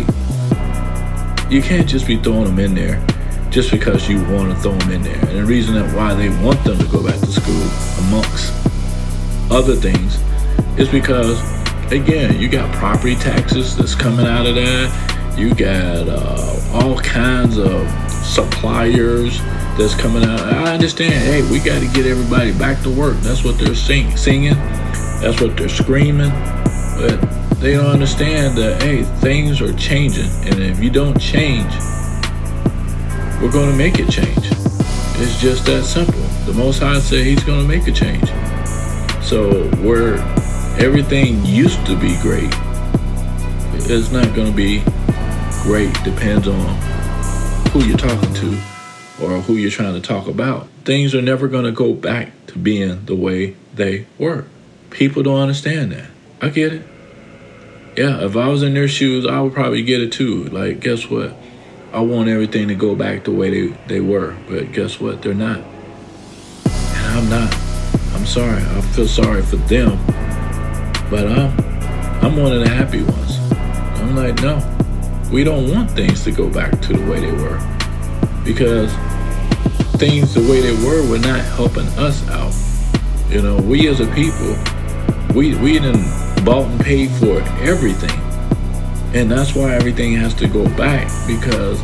you 1.54 1.62
can't 1.62 1.88
just 1.88 2.06
be 2.06 2.16
throwing 2.18 2.44
them 2.44 2.58
in 2.58 2.74
there 2.74 3.04
just 3.50 3.70
because 3.70 4.08
you 4.08 4.16
want 4.24 4.50
to 4.50 4.56
throw 4.60 4.72
them 4.72 4.90
in 4.92 5.02
there. 5.02 5.18
And 5.28 5.38
the 5.38 5.44
reason 5.44 5.74
that 5.74 5.94
why 5.94 6.14
they 6.14 6.28
want 6.42 6.62
them 6.64 6.78
to 6.78 6.86
go 6.86 7.02
back 7.02 7.18
to 7.20 7.26
school, 7.26 7.62
amongst 8.06 8.52
other 9.50 9.74
things, 9.74 10.18
is 10.78 10.88
because 10.88 11.40
again, 11.92 12.40
you 12.40 12.48
got 12.48 12.72
property 12.74 13.14
taxes 13.14 13.76
that's 13.76 13.94
coming 13.94 14.26
out 14.26 14.46
of 14.46 14.54
that. 14.56 15.38
You 15.38 15.54
got 15.54 16.08
uh, 16.08 16.60
all 16.72 16.98
kinds 16.98 17.58
of 17.58 17.88
suppliers 18.10 19.38
that's 19.76 19.94
coming 19.94 20.24
out. 20.24 20.40
I 20.40 20.72
understand. 20.72 21.14
Hey, 21.14 21.42
we 21.50 21.58
got 21.58 21.80
to 21.80 21.88
get 21.92 22.06
everybody 22.06 22.52
back 22.56 22.82
to 22.82 22.90
work. 22.90 23.16
That's 23.18 23.44
what 23.44 23.58
they're 23.58 23.74
sing- 23.74 24.16
singing. 24.16 24.54
That's 25.24 25.40
what 25.40 25.56
they're 25.56 25.70
screaming. 25.70 26.28
But 26.98 27.18
they 27.58 27.72
don't 27.72 27.86
understand 27.86 28.58
that, 28.58 28.82
hey, 28.82 29.04
things 29.22 29.62
are 29.62 29.72
changing. 29.72 30.28
And 30.44 30.62
if 30.62 30.84
you 30.84 30.90
don't 30.90 31.18
change, 31.18 31.72
we're 33.40 33.50
going 33.50 33.70
to 33.70 33.74
make 33.74 33.98
it 33.98 34.10
change. 34.10 34.36
It's 35.16 35.40
just 35.40 35.64
that 35.64 35.84
simple. 35.84 36.20
The 36.44 36.52
Most 36.52 36.80
High 36.80 37.00
said 37.00 37.24
He's 37.24 37.42
going 37.42 37.62
to 37.62 37.66
make 37.66 37.86
a 37.86 37.92
change. 37.92 38.28
So 39.24 39.64
where 39.76 40.16
everything 40.78 41.42
used 41.46 41.86
to 41.86 41.98
be 41.98 42.20
great, 42.20 42.52
it's 43.80 44.12
not 44.12 44.34
going 44.34 44.50
to 44.50 44.54
be 44.54 44.82
great. 45.62 45.90
Depends 46.04 46.48
on 46.48 46.76
who 47.70 47.82
you're 47.82 47.96
talking 47.96 48.34
to 48.34 48.48
or 49.22 49.40
who 49.40 49.54
you're 49.54 49.70
trying 49.70 49.94
to 49.94 50.06
talk 50.06 50.26
about. 50.26 50.68
Things 50.84 51.14
are 51.14 51.22
never 51.22 51.48
going 51.48 51.64
to 51.64 51.72
go 51.72 51.94
back 51.94 52.32
to 52.48 52.58
being 52.58 53.06
the 53.06 53.16
way 53.16 53.56
they 53.74 54.04
were. 54.18 54.44
People 54.94 55.24
don't 55.24 55.40
understand 55.40 55.90
that. 55.90 56.06
I 56.40 56.50
get 56.50 56.72
it. 56.72 56.82
Yeah, 57.96 58.24
if 58.24 58.36
I 58.36 58.46
was 58.46 58.62
in 58.62 58.74
their 58.74 58.86
shoes, 58.86 59.26
I 59.26 59.40
would 59.40 59.52
probably 59.52 59.82
get 59.82 60.00
it 60.00 60.12
too. 60.12 60.44
Like, 60.44 60.78
guess 60.78 61.10
what? 61.10 61.34
I 61.92 61.98
want 61.98 62.28
everything 62.28 62.68
to 62.68 62.76
go 62.76 62.94
back 62.94 63.24
the 63.24 63.32
way 63.32 63.50
they, 63.50 63.76
they 63.88 64.00
were. 64.00 64.36
But 64.48 64.70
guess 64.70 65.00
what? 65.00 65.20
They're 65.20 65.34
not. 65.34 65.58
And 65.58 67.06
I'm 67.18 67.28
not. 67.28 67.52
I'm 68.14 68.24
sorry. 68.24 68.62
I 68.62 68.80
feel 68.92 69.08
sorry 69.08 69.42
for 69.42 69.56
them. 69.56 69.98
But 71.10 71.26
I'm 71.26 71.58
I'm 72.24 72.36
one 72.36 72.52
of 72.52 72.60
the 72.60 72.68
happy 72.68 73.02
ones. 73.02 73.38
I'm 74.00 74.14
like, 74.14 74.40
no. 74.42 74.62
We 75.32 75.42
don't 75.42 75.72
want 75.72 75.90
things 75.90 76.22
to 76.22 76.30
go 76.30 76.48
back 76.48 76.80
to 76.82 76.92
the 76.92 77.10
way 77.10 77.18
they 77.18 77.32
were. 77.32 77.58
Because 78.44 78.92
things 79.98 80.34
the 80.34 80.40
way 80.48 80.60
they 80.60 80.86
were 80.86 81.10
were 81.10 81.18
not 81.18 81.40
helping 81.40 81.88
us 81.98 82.26
out. 82.28 82.54
You 83.28 83.42
know, 83.42 83.56
we 83.56 83.88
as 83.88 83.98
a 83.98 84.06
people 84.14 84.54
we 85.34 85.56
we 85.56 85.78
done 85.80 86.04
bought 86.44 86.66
and 86.66 86.80
paid 86.80 87.10
for 87.10 87.40
everything, 87.60 88.16
and 89.14 89.30
that's 89.30 89.54
why 89.54 89.74
everything 89.74 90.14
has 90.14 90.32
to 90.34 90.46
go 90.46 90.64
back 90.76 91.10
because 91.26 91.82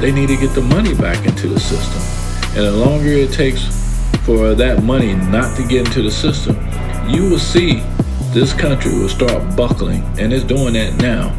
they 0.00 0.10
need 0.10 0.26
to 0.28 0.36
get 0.36 0.52
the 0.54 0.62
money 0.62 0.94
back 0.94 1.24
into 1.24 1.48
the 1.48 1.60
system. 1.60 2.02
And 2.56 2.66
the 2.66 2.72
longer 2.72 3.08
it 3.08 3.32
takes 3.32 3.62
for 4.26 4.54
that 4.54 4.82
money 4.82 5.14
not 5.14 5.56
to 5.56 5.66
get 5.66 5.86
into 5.86 6.02
the 6.02 6.10
system, 6.10 6.56
you 7.08 7.30
will 7.30 7.38
see 7.38 7.80
this 8.32 8.52
country 8.52 8.92
will 8.92 9.08
start 9.08 9.56
buckling, 9.56 10.02
and 10.18 10.32
it's 10.32 10.44
doing 10.44 10.74
that 10.74 10.94
now 10.94 11.30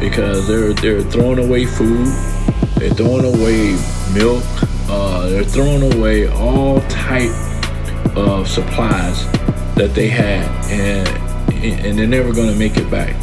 because 0.00 0.48
they're 0.48 0.72
they're 0.72 1.02
throwing 1.02 1.38
away 1.38 1.66
food, 1.66 2.06
they're 2.76 2.94
throwing 2.94 3.26
away 3.26 3.76
milk, 4.14 4.44
uh, 4.88 5.28
they're 5.28 5.44
throwing 5.44 5.92
away 5.92 6.28
all 6.28 6.80
type 6.88 7.30
of 8.16 8.48
supplies 8.48 9.26
that 9.78 9.94
they 9.94 10.08
had, 10.08 10.44
and 10.70 11.08
and 11.64 11.98
they're 11.98 12.06
never 12.06 12.32
going 12.32 12.48
to 12.52 12.58
make 12.58 12.76
it 12.76 12.90
back. 12.90 13.14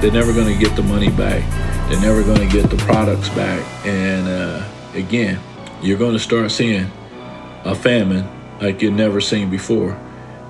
They're 0.00 0.12
never 0.12 0.32
going 0.32 0.52
to 0.52 0.58
get 0.62 0.76
the 0.76 0.82
money 0.82 1.08
back. 1.10 1.42
They're 1.88 2.00
never 2.00 2.22
going 2.22 2.48
to 2.48 2.52
get 2.52 2.68
the 2.68 2.76
products 2.78 3.28
back. 3.30 3.64
And 3.86 4.28
uh, 4.28 4.68
again, 4.94 5.40
you're 5.82 5.98
going 5.98 6.12
to 6.12 6.18
start 6.18 6.50
seeing 6.50 6.90
a 7.64 7.74
famine 7.74 8.28
like 8.60 8.82
you've 8.82 8.94
never 8.94 9.20
seen 9.20 9.50
before. 9.50 9.98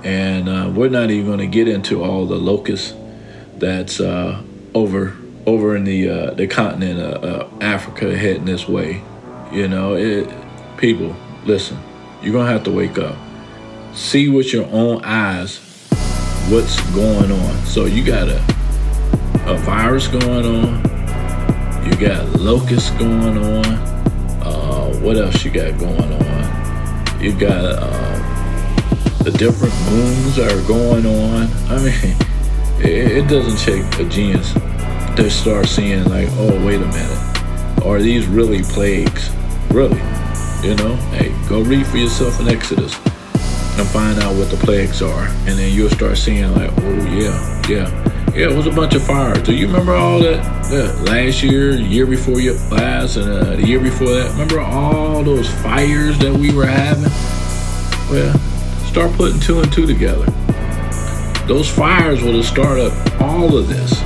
And 0.03 0.49
uh, 0.49 0.73
we're 0.75 0.91
not 0.91 1.11
even 1.11 1.27
going 1.27 1.39
to 1.39 1.47
get 1.47 1.69
into 1.69 2.03
all 2.03 2.27
the 2.27 2.37
locusts 2.37 2.95
that's 3.57 4.01
uh, 4.01 4.43
over 4.75 5.15
over 5.47 5.77
in 5.77 5.85
the 5.85 6.09
uh, 6.09 6.31
the 6.33 6.47
continent 6.47 7.01
of 7.01 7.25
uh, 7.25 7.65
Africa 7.65 8.17
heading 8.17 8.47
this 8.47 8.67
way. 8.67 9.03
You 9.53 9.69
know, 9.69 9.95
it, 9.95 10.29
people, 10.79 11.15
listen, 11.45 11.79
you're 12.23 12.33
gonna 12.33 12.51
have 12.51 12.65
to 12.65 12.73
wake 12.73 12.99
up 12.99 13.17
see 13.95 14.29
with 14.29 14.53
your 14.53 14.67
own 14.67 15.03
eyes 15.05 15.59
what's 16.49 16.81
going 16.95 17.31
on. 17.31 17.57
So 17.65 17.87
you 17.87 18.05
got 18.05 18.29
a 18.29 18.55
a 19.47 19.57
virus 19.59 20.09
going 20.09 20.47
on. 20.47 21.87
You 21.87 21.95
got 21.97 22.41
locusts 22.41 22.91
going 22.93 23.37
on. 23.37 23.65
Uh, 24.43 24.91
what 25.01 25.17
else 25.17 25.45
you 25.45 25.51
got 25.51 25.79
going 25.79 26.13
on? 26.13 27.21
You 27.23 27.39
got 27.39 27.65
uh, 27.79 29.23
the 29.23 29.31
different 29.33 29.75
moons 29.91 30.39
are 30.39 30.67
going 30.67 31.05
on. 31.05 31.43
I 31.69 31.79
mean, 31.79 32.17
it, 32.81 33.19
it 33.19 33.29
doesn't 33.29 33.59
take 33.59 33.85
a 34.01 34.09
genius 34.09 34.55
to 35.17 35.31
start 35.31 35.67
seeing 35.67 36.05
like, 36.05 36.29
oh, 36.33 36.67
wait 36.67 36.81
a 36.81 36.87
minute, 36.87 37.85
are 37.85 38.01
these 38.01 38.27
really 38.27 38.63
plagues? 38.63 39.31
Really? 39.71 40.01
You 40.63 40.75
know, 40.77 40.97
hey, 41.13 41.35
go 41.49 41.61
read 41.61 41.87
for 41.87 41.99
yourself 41.99 42.41
in 42.41 42.49
Exodus 42.49 42.99
and 43.79 43.89
find 43.89 44.19
out 44.21 44.37
what 44.37 44.51
the 44.51 44.57
plagues 44.57 45.03
are. 45.03 45.27
And 45.47 45.59
then 45.59 45.73
you'll 45.73 45.91
start 45.91 46.17
seeing 46.17 46.53
like, 46.55 46.71
oh 46.79 47.05
yeah, 47.07 47.63
yeah. 47.69 48.11
Yeah, 48.35 48.51
it 48.51 48.57
was 48.57 48.67
a 48.67 48.73
bunch 48.73 48.97
of 48.97 49.07
fires. 49.07 49.43
Do 49.45 49.55
you 49.55 49.69
remember 49.69 49.95
all 49.95 50.19
that, 50.19 50.43
last 51.07 51.45
year, 51.45 51.77
year 51.77 52.05
before 52.05 52.41
your 52.41 52.55
last, 52.69 53.17
and 53.17 53.31
uh, 53.31 53.55
the 53.55 53.65
year 53.65 53.79
before 53.79 54.09
that? 54.09 54.33
Remember 54.33 54.59
all 54.61 55.23
those 55.23 55.49
fires 55.63 56.19
that 56.19 56.33
we 56.33 56.53
were 56.53 56.67
having? 56.67 57.05
Well, 58.11 58.37
start 58.89 59.13
putting 59.13 59.39
two 59.39 59.61
and 59.61 59.73
two 59.73 59.87
together. 59.87 60.27
Those 61.47 61.71
fires 61.71 62.25
would 62.25 62.35
have 62.35 62.45
started 62.45 62.91
all 63.21 63.57
of 63.57 63.69
this. 63.69 64.01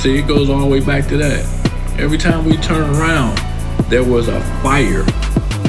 See, 0.00 0.16
it 0.16 0.28
goes 0.28 0.48
all 0.48 0.60
the 0.60 0.66
way 0.66 0.78
back 0.78 1.08
to 1.08 1.16
that. 1.16 1.44
Every 1.98 2.18
time 2.18 2.44
we 2.44 2.56
turn 2.58 2.88
around, 2.90 3.36
there 3.90 4.04
was 4.04 4.28
a 4.28 4.40
fire. 4.62 5.04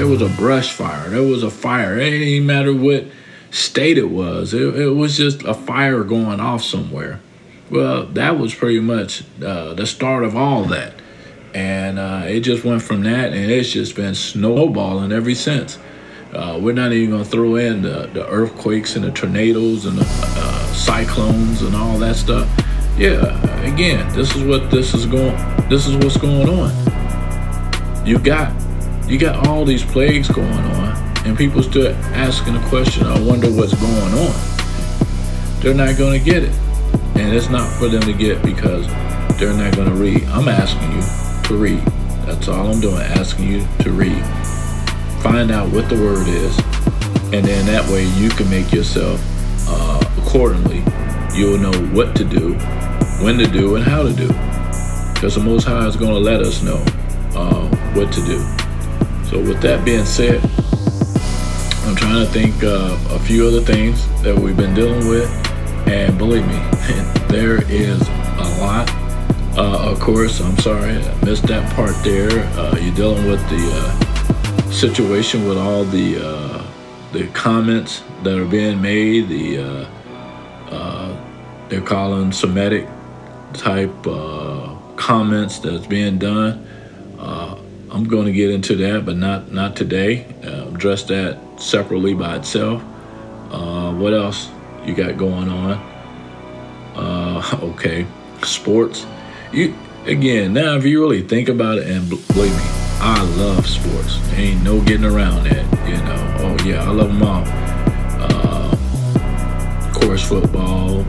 There 0.02 0.10
was 0.10 0.24
a 0.24 0.30
brush 0.30 0.72
fire. 0.72 1.12
There 1.12 1.22
was 1.22 1.44
a 1.44 1.52
fire. 1.52 1.96
It 1.96 2.10
didn't 2.10 2.48
matter 2.48 2.74
what 2.74 3.06
state 3.52 4.00
it 4.00 4.10
was. 4.10 4.52
It, 4.52 4.76
it 4.76 4.90
was 4.90 5.16
just 5.16 5.44
a 5.44 5.54
fire 5.54 6.04
going 6.04 6.40
off 6.40 6.64
somewhere. 6.64 7.20
Well, 7.70 8.08
that 8.08 8.40
was 8.40 8.56
pretty 8.56 8.80
much 8.80 9.24
uh, 9.46 9.76
the 9.76 9.86
start 9.86 10.24
of 10.24 10.36
all 10.36 10.64
that. 10.66 10.96
And 11.54 12.00
uh, 12.00 12.24
it 12.26 12.40
just 12.40 12.66
went 12.66 12.82
from 12.82 13.04
that, 13.04 13.32
and 13.32 13.52
it's 13.52 13.70
just 13.70 13.96
been 13.96 14.16
snowballing 14.16 15.12
ever 15.12 15.36
since. 15.36 15.78
Uh, 16.34 16.58
we're 16.60 16.74
not 16.74 16.94
even 16.94 17.12
going 17.12 17.24
to 17.24 17.30
throw 17.30 17.58
in 17.58 17.84
the, 17.84 18.10
the, 18.12 18.28
earthquakes 18.28 18.96
and 18.96 19.06
the 19.06 19.12
tornadoes 19.12 19.86
and 19.86 20.00
the 20.00 20.06
uh, 20.08 20.74
cyclones 20.74 21.62
and 21.62 21.76
all 21.76 22.00
that 22.00 22.16
stuff. 22.16 22.50
Yeah, 22.98 23.40
again, 23.72 24.12
this 24.16 24.36
is 24.36 24.44
what 24.46 24.72
this 24.72 24.96
is 24.96 25.06
going. 25.06 25.36
This 25.70 25.86
is 25.86 25.96
what's 25.98 26.18
going 26.18 26.50
on. 26.50 28.04
You 28.04 28.18
got, 28.18 28.52
you 29.12 29.20
got 29.20 29.48
all 29.48 29.66
these 29.66 29.84
plagues 29.84 30.30
going 30.30 30.48
on, 30.48 30.98
and 31.26 31.38
people 31.38 31.62
still 31.62 31.94
asking 32.14 32.54
the 32.54 32.68
question. 32.70 33.06
I 33.06 33.20
wonder 33.22 33.52
what's 33.52 33.74
going 33.74 34.14
on. 34.14 35.62
They're 35.62 35.76
not 35.76 35.98
going 35.98 36.18
to 36.18 36.26
get 36.26 36.44
it, 36.44 36.56
and 37.16 37.36
it's 37.36 37.50
not 37.50 37.72
for 37.78 37.88
them 37.88 38.02
to 38.04 38.14
get 38.14 38.42
because 38.42 38.88
they're 39.38 39.54
not 39.54 39.76
going 39.76 39.90
to 39.90 39.96
read. 39.96 40.24
I'm 40.30 40.48
asking 40.48 40.92
you 40.94 41.02
to 41.48 41.62
read. 41.62 41.80
That's 42.26 42.48
all 42.48 42.72
I'm 42.72 42.80
doing. 42.80 43.02
Asking 43.02 43.48
you 43.48 43.68
to 43.80 43.92
read 43.92 44.24
find 45.22 45.52
out 45.52 45.72
what 45.72 45.88
the 45.88 45.96
word 45.96 46.28
is, 46.28 46.58
and 47.32 47.46
then 47.46 47.66
that 47.68 47.88
way 47.92 48.06
you 48.20 48.30
can 48.30 48.50
make 48.50 48.72
yourself 48.72 49.22
uh, 49.68 50.04
accordingly. 50.18 50.84
You'll 51.36 51.60
know 51.60 51.72
what 51.94 52.16
to 52.16 52.24
do, 52.24 52.56
when 53.24 53.38
to 53.38 53.46
do, 53.46 53.76
and 53.76 53.84
how 53.84 54.02
to 54.02 54.14
do. 54.14 54.28
Because 55.14 55.36
the 55.36 55.42
Most 55.44 55.66
High 55.66 55.86
is 55.86 55.96
going 55.96 56.14
to 56.14 56.20
let 56.20 56.42
us 56.42 56.64
know 56.64 56.84
uh, 57.36 57.68
what 57.94 58.12
to 58.14 58.26
do. 58.26 58.61
So, 59.32 59.40
with 59.40 59.62
that 59.62 59.86
being 59.86 60.04
said, 60.04 60.44
I'm 61.86 61.96
trying 61.96 62.26
to 62.26 62.30
think 62.34 62.66
of 62.66 63.12
a 63.14 63.20
few 63.20 63.48
other 63.48 63.62
things 63.62 64.06
that 64.24 64.38
we've 64.38 64.58
been 64.58 64.74
dealing 64.74 65.08
with, 65.08 65.30
and 65.88 66.18
believe 66.18 66.46
me, 66.46 66.56
there 67.30 67.64
is 67.72 68.02
a 68.10 68.58
lot. 68.60 68.90
Uh, 69.58 69.90
of 69.90 70.02
course, 70.02 70.42
I'm 70.42 70.58
sorry 70.58 70.98
I 70.98 71.24
missed 71.24 71.44
that 71.44 71.74
part 71.78 71.96
there. 72.04 72.30
Uh, 72.60 72.76
you're 72.82 72.94
dealing 72.94 73.26
with 73.26 73.40
the 73.50 73.72
uh, 73.74 74.70
situation 74.70 75.48
with 75.48 75.58
all 75.58 75.86
the 75.86 76.18
uh, 76.22 76.66
the 77.14 77.28
comments 77.28 78.04
that 78.24 78.38
are 78.38 78.44
being 78.44 78.82
made, 78.82 79.30
the 79.30 79.60
uh, 79.60 79.90
uh, 80.72 81.24
they're 81.70 81.80
calling 81.80 82.34
Semitic 82.34 82.86
type 83.54 83.96
comments 84.98 85.60
that's 85.60 85.88
being 85.88 86.18
done. 86.18 86.68
Uh, 87.92 87.96
I'm 87.96 88.04
going 88.06 88.26
to 88.26 88.32
get 88.32 88.50
into 88.50 88.76
that, 88.78 89.06
but 89.06 89.18
not 89.18 89.52
not 89.52 89.76
today. 89.76 90.26
Uh, 90.44 90.68
address 90.70 91.04
that 91.04 91.38
separately 91.60 92.14
by 92.14 92.38
itself. 92.38 92.82
what 93.52 94.14
else 94.14 94.50
you 94.86 94.96
got 94.96 95.18
going 95.18 95.50
on? 95.50 95.92
okay, 97.62 98.06
sports. 98.44 99.06
You 99.52 99.76
again 100.06 100.54
now, 100.54 100.76
if 100.76 100.86
you 100.86 101.02
really 101.02 101.24
think 101.24 101.50
about 101.50 101.78
it, 101.78 101.88
and 101.88 102.08
believe 102.10 102.52
me, 102.52 102.64
I 103.00 103.22
love 103.38 103.68
sports. 103.68 104.20
Ain't 104.34 104.64
no 104.64 104.82
getting 104.82 105.06
around 105.06 105.44
that. 105.46 105.66
You 105.88 105.98
know. 105.98 106.38
Oh 106.40 106.58
yeah, 106.66 106.84
I 106.84 106.92
love 106.92 107.08
them 107.10 107.24
all. 107.24 107.44
Uh, 108.24 108.72
of 109.88 109.94
course, 109.94 110.28
football, 110.28 111.04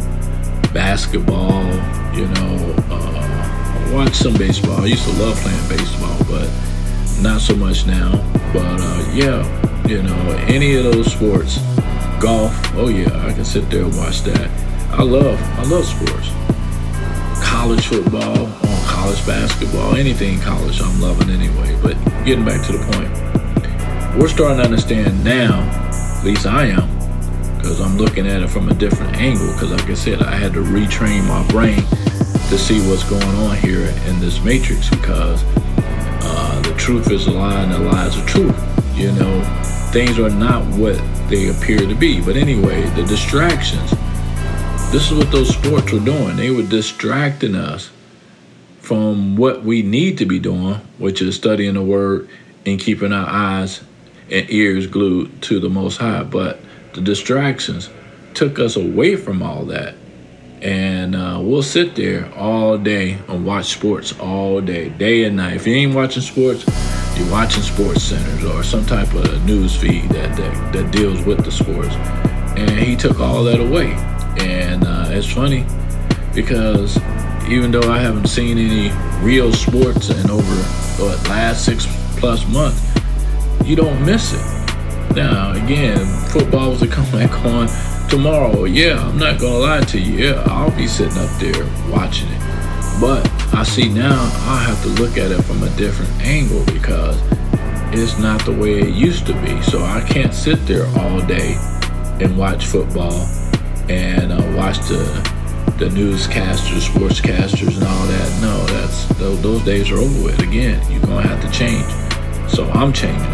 basketball. 0.73 1.65
You 2.15 2.27
know. 2.29 2.75
Uh, 2.91 3.12
watch 3.93 4.15
some 4.15 4.35
baseball. 4.35 4.81
I 4.81 4.87
used 4.87 5.05
to 5.05 5.12
love 5.23 5.37
playing 5.37 5.69
baseball, 5.69 6.17
but 6.29 6.49
not 7.21 7.40
so 7.40 7.54
much 7.57 7.87
now. 7.87 8.12
But 8.52 8.81
uh, 8.81 9.11
yeah, 9.12 9.87
you 9.87 10.02
know, 10.02 10.37
any 10.49 10.76
of 10.76 10.85
those 10.85 11.12
sports, 11.12 11.59
golf. 12.21 12.54
Oh 12.75 12.88
yeah, 12.88 13.26
I 13.26 13.33
can 13.33 13.45
sit 13.45 13.69
there 13.71 13.85
and 13.85 13.97
watch 13.97 14.23
that. 14.23 14.50
I 14.92 15.02
love, 15.02 15.40
I 15.59 15.64
love 15.64 15.85
sports. 15.85 16.31
College 17.42 17.87
football, 17.87 18.50
college 18.85 19.26
basketball, 19.26 19.97
anything 19.97 20.38
college, 20.40 20.81
I'm 20.81 21.00
loving 21.00 21.31
anyway. 21.31 21.78
But 21.83 21.97
getting 22.25 22.45
back 22.45 22.64
to 22.66 22.73
the 22.73 22.85
point, 22.92 24.21
we're 24.21 24.28
starting 24.28 24.59
to 24.59 24.64
understand 24.64 25.25
now, 25.25 25.61
at 26.19 26.25
least 26.25 26.47
I 26.47 26.66
am, 26.66 26.88
because 27.57 27.81
I'm 27.81 27.97
looking 27.97 28.26
at 28.26 28.42
it 28.42 28.49
from 28.49 28.69
a 28.69 28.75
different 28.75 29.16
angle. 29.16 29.52
Because, 29.52 29.71
like 29.71 29.88
I 29.88 29.95
said, 29.95 30.23
I 30.23 30.35
had 30.35 30.52
to 30.54 30.62
retrain 30.62 31.26
my 31.26 31.47
brain 31.49 31.83
to 32.52 32.59
see 32.59 32.87
what's 32.88 33.09
going 33.09 33.23
on 33.23 33.57
here 33.57 33.88
in 34.07 34.21
this 34.21 34.42
matrix 34.45 34.90
because 34.90 35.42
truth 36.76 37.11
is 37.11 37.26
a 37.26 37.31
lie 37.31 37.62
and 37.62 37.73
the 37.73 37.79
lie 37.79 38.07
is 38.07 38.17
a 38.17 38.26
truth. 38.26 38.57
You 38.97 39.12
know, 39.12 39.43
things 39.93 40.19
are 40.19 40.31
not 40.31 40.64
what 40.79 40.97
they 41.29 41.49
appear 41.49 41.79
to 41.79 41.95
be. 41.95 42.21
But 42.21 42.37
anyway, 42.37 42.83
the 42.91 43.05
distractions. 43.05 43.91
This 44.93 45.11
is 45.11 45.14
what 45.17 45.31
those 45.31 45.55
sports 45.55 45.93
were 45.93 46.00
doing. 46.00 46.37
They 46.37 46.50
were 46.50 46.62
distracting 46.62 47.55
us 47.55 47.91
from 48.81 49.37
what 49.37 49.62
we 49.64 49.83
need 49.83 50.19
to 50.19 50.26
be 50.26 50.38
doing, 50.38 50.75
which 50.99 51.23
is 51.23 51.35
studying 51.35 51.75
the 51.75 51.83
word 51.83 52.29
and 52.67 52.79
keeping 52.79 53.12
our 53.12 53.29
eyes 53.29 53.83
and 54.31 54.49
ears 54.50 54.87
glued 54.87 55.43
to 55.43 55.61
the 55.61 55.71
Most 55.71 55.99
High. 55.99 56.25
But 56.25 56.61
the 56.95 57.00
distractions 57.00 57.88
took 58.35 58.59
us 58.59 58.76
away 58.76 59.17
from 59.17 59.43
all 59.43 59.64
that. 59.67 59.95
And 60.62 61.16
uh, 61.16 61.40
we'll 61.42 61.64
sit 61.64 61.97
there 61.97 62.33
all 62.37 62.78
day 62.78 63.19
and 63.28 63.45
watch 63.45 63.66
sports 63.66 64.16
all 64.21 64.61
day, 64.61 64.90
day 64.90 65.25
and 65.25 65.37
night. 65.37 65.57
If 65.57 65.66
you 65.66 65.75
ain't 65.75 65.92
watching 65.92 66.23
sports, 66.23 66.64
you're 67.19 67.31
watching 67.33 67.64
sports 67.64 68.04
centers 68.04 68.45
or 68.45 68.62
some 68.62 68.87
type 68.87 69.12
of 69.12 69.45
news 69.45 69.75
feed 69.75 70.09
that, 70.11 70.37
that, 70.37 70.73
that 70.73 70.92
deals 70.92 71.25
with 71.25 71.45
the 71.45 71.50
sports. 71.50 71.97
And 72.57 72.71
he 72.71 72.95
took 72.95 73.19
all 73.19 73.42
that 73.42 73.59
away. 73.59 73.92
And 74.38 74.85
uh, 74.85 75.07
it's 75.09 75.26
funny 75.26 75.66
because 76.33 76.97
even 77.49 77.73
though 77.73 77.90
I 77.90 77.99
haven't 77.99 78.28
seen 78.28 78.57
any 78.57 78.92
real 79.21 79.52
sports 79.52 80.11
in 80.11 80.31
over 80.31 80.54
the 80.97 81.21
last 81.28 81.64
six 81.64 81.87
plus 82.19 82.47
months, 82.49 82.88
you 83.64 83.75
don't 83.75 84.00
miss 84.07 84.33
it. 84.33 85.16
Now 85.16 85.54
again, 85.54 86.07
football 86.28 86.76
to 86.76 86.87
come 86.87 87.04
back 87.11 87.33
on 87.45 87.66
tomorrow. 88.12 88.64
Yeah, 88.64 89.09
I'm 89.09 89.16
not 89.16 89.40
gonna 89.40 89.57
lie 89.57 89.81
to 89.81 89.99
you. 89.99 90.26
Yeah, 90.26 90.45
I'll 90.47 90.71
be 90.76 90.87
sitting 90.87 91.16
up 91.16 91.31
there 91.40 91.64
watching 91.90 92.28
it. 92.28 92.40
But 93.00 93.26
I 93.54 93.62
see 93.62 93.88
now 93.88 94.21
I 94.45 94.62
have 94.69 94.83
to 94.83 94.88
look 95.02 95.16
at 95.16 95.31
it 95.31 95.42
from 95.45 95.62
a 95.62 95.71
different 95.76 96.12
angle 96.21 96.62
because 96.66 97.19
it's 97.90 98.19
not 98.19 98.45
the 98.45 98.52
way 98.52 98.81
it 98.81 98.95
used 98.95 99.26
to 99.28 99.33
be. 99.40 99.62
So 99.62 99.83
I 99.83 100.07
can't 100.07 100.35
sit 100.35 100.66
there 100.66 100.87
all 100.99 101.21
day 101.23 101.57
and 102.21 102.37
watch 102.37 102.66
football 102.66 103.26
and 103.88 104.31
uh, 104.31 104.52
watch 104.59 104.76
the 104.81 105.04
the 105.78 105.87
newscasters, 105.87 106.87
sportscasters, 106.87 107.75
and 107.78 107.85
all 107.85 108.07
that. 108.07 108.42
No, 108.42 108.66
that's 108.66 109.07
those, 109.19 109.40
those 109.40 109.64
days 109.64 109.90
are 109.90 109.97
over 109.97 110.25
with. 110.25 110.38
Again, 110.40 110.78
you're 110.92 111.00
gonna 111.00 111.26
have 111.26 111.40
to 111.40 111.50
change. 111.50 111.90
So 112.50 112.69
I'm 112.73 112.92
changing, 112.92 113.25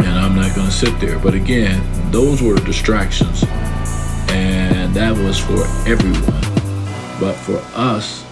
and 0.00 0.18
I'm 0.18 0.34
not 0.34 0.56
gonna 0.56 0.70
sit 0.70 0.98
there. 0.98 1.18
But 1.18 1.34
again, 1.34 1.82
those 2.14 2.40
were 2.40 2.54
distractions, 2.54 3.42
and 4.28 4.94
that 4.94 5.18
was 5.18 5.36
for 5.36 5.64
everyone. 5.90 6.22
But 7.18 7.32
for 7.34 7.60
us, 7.74 8.24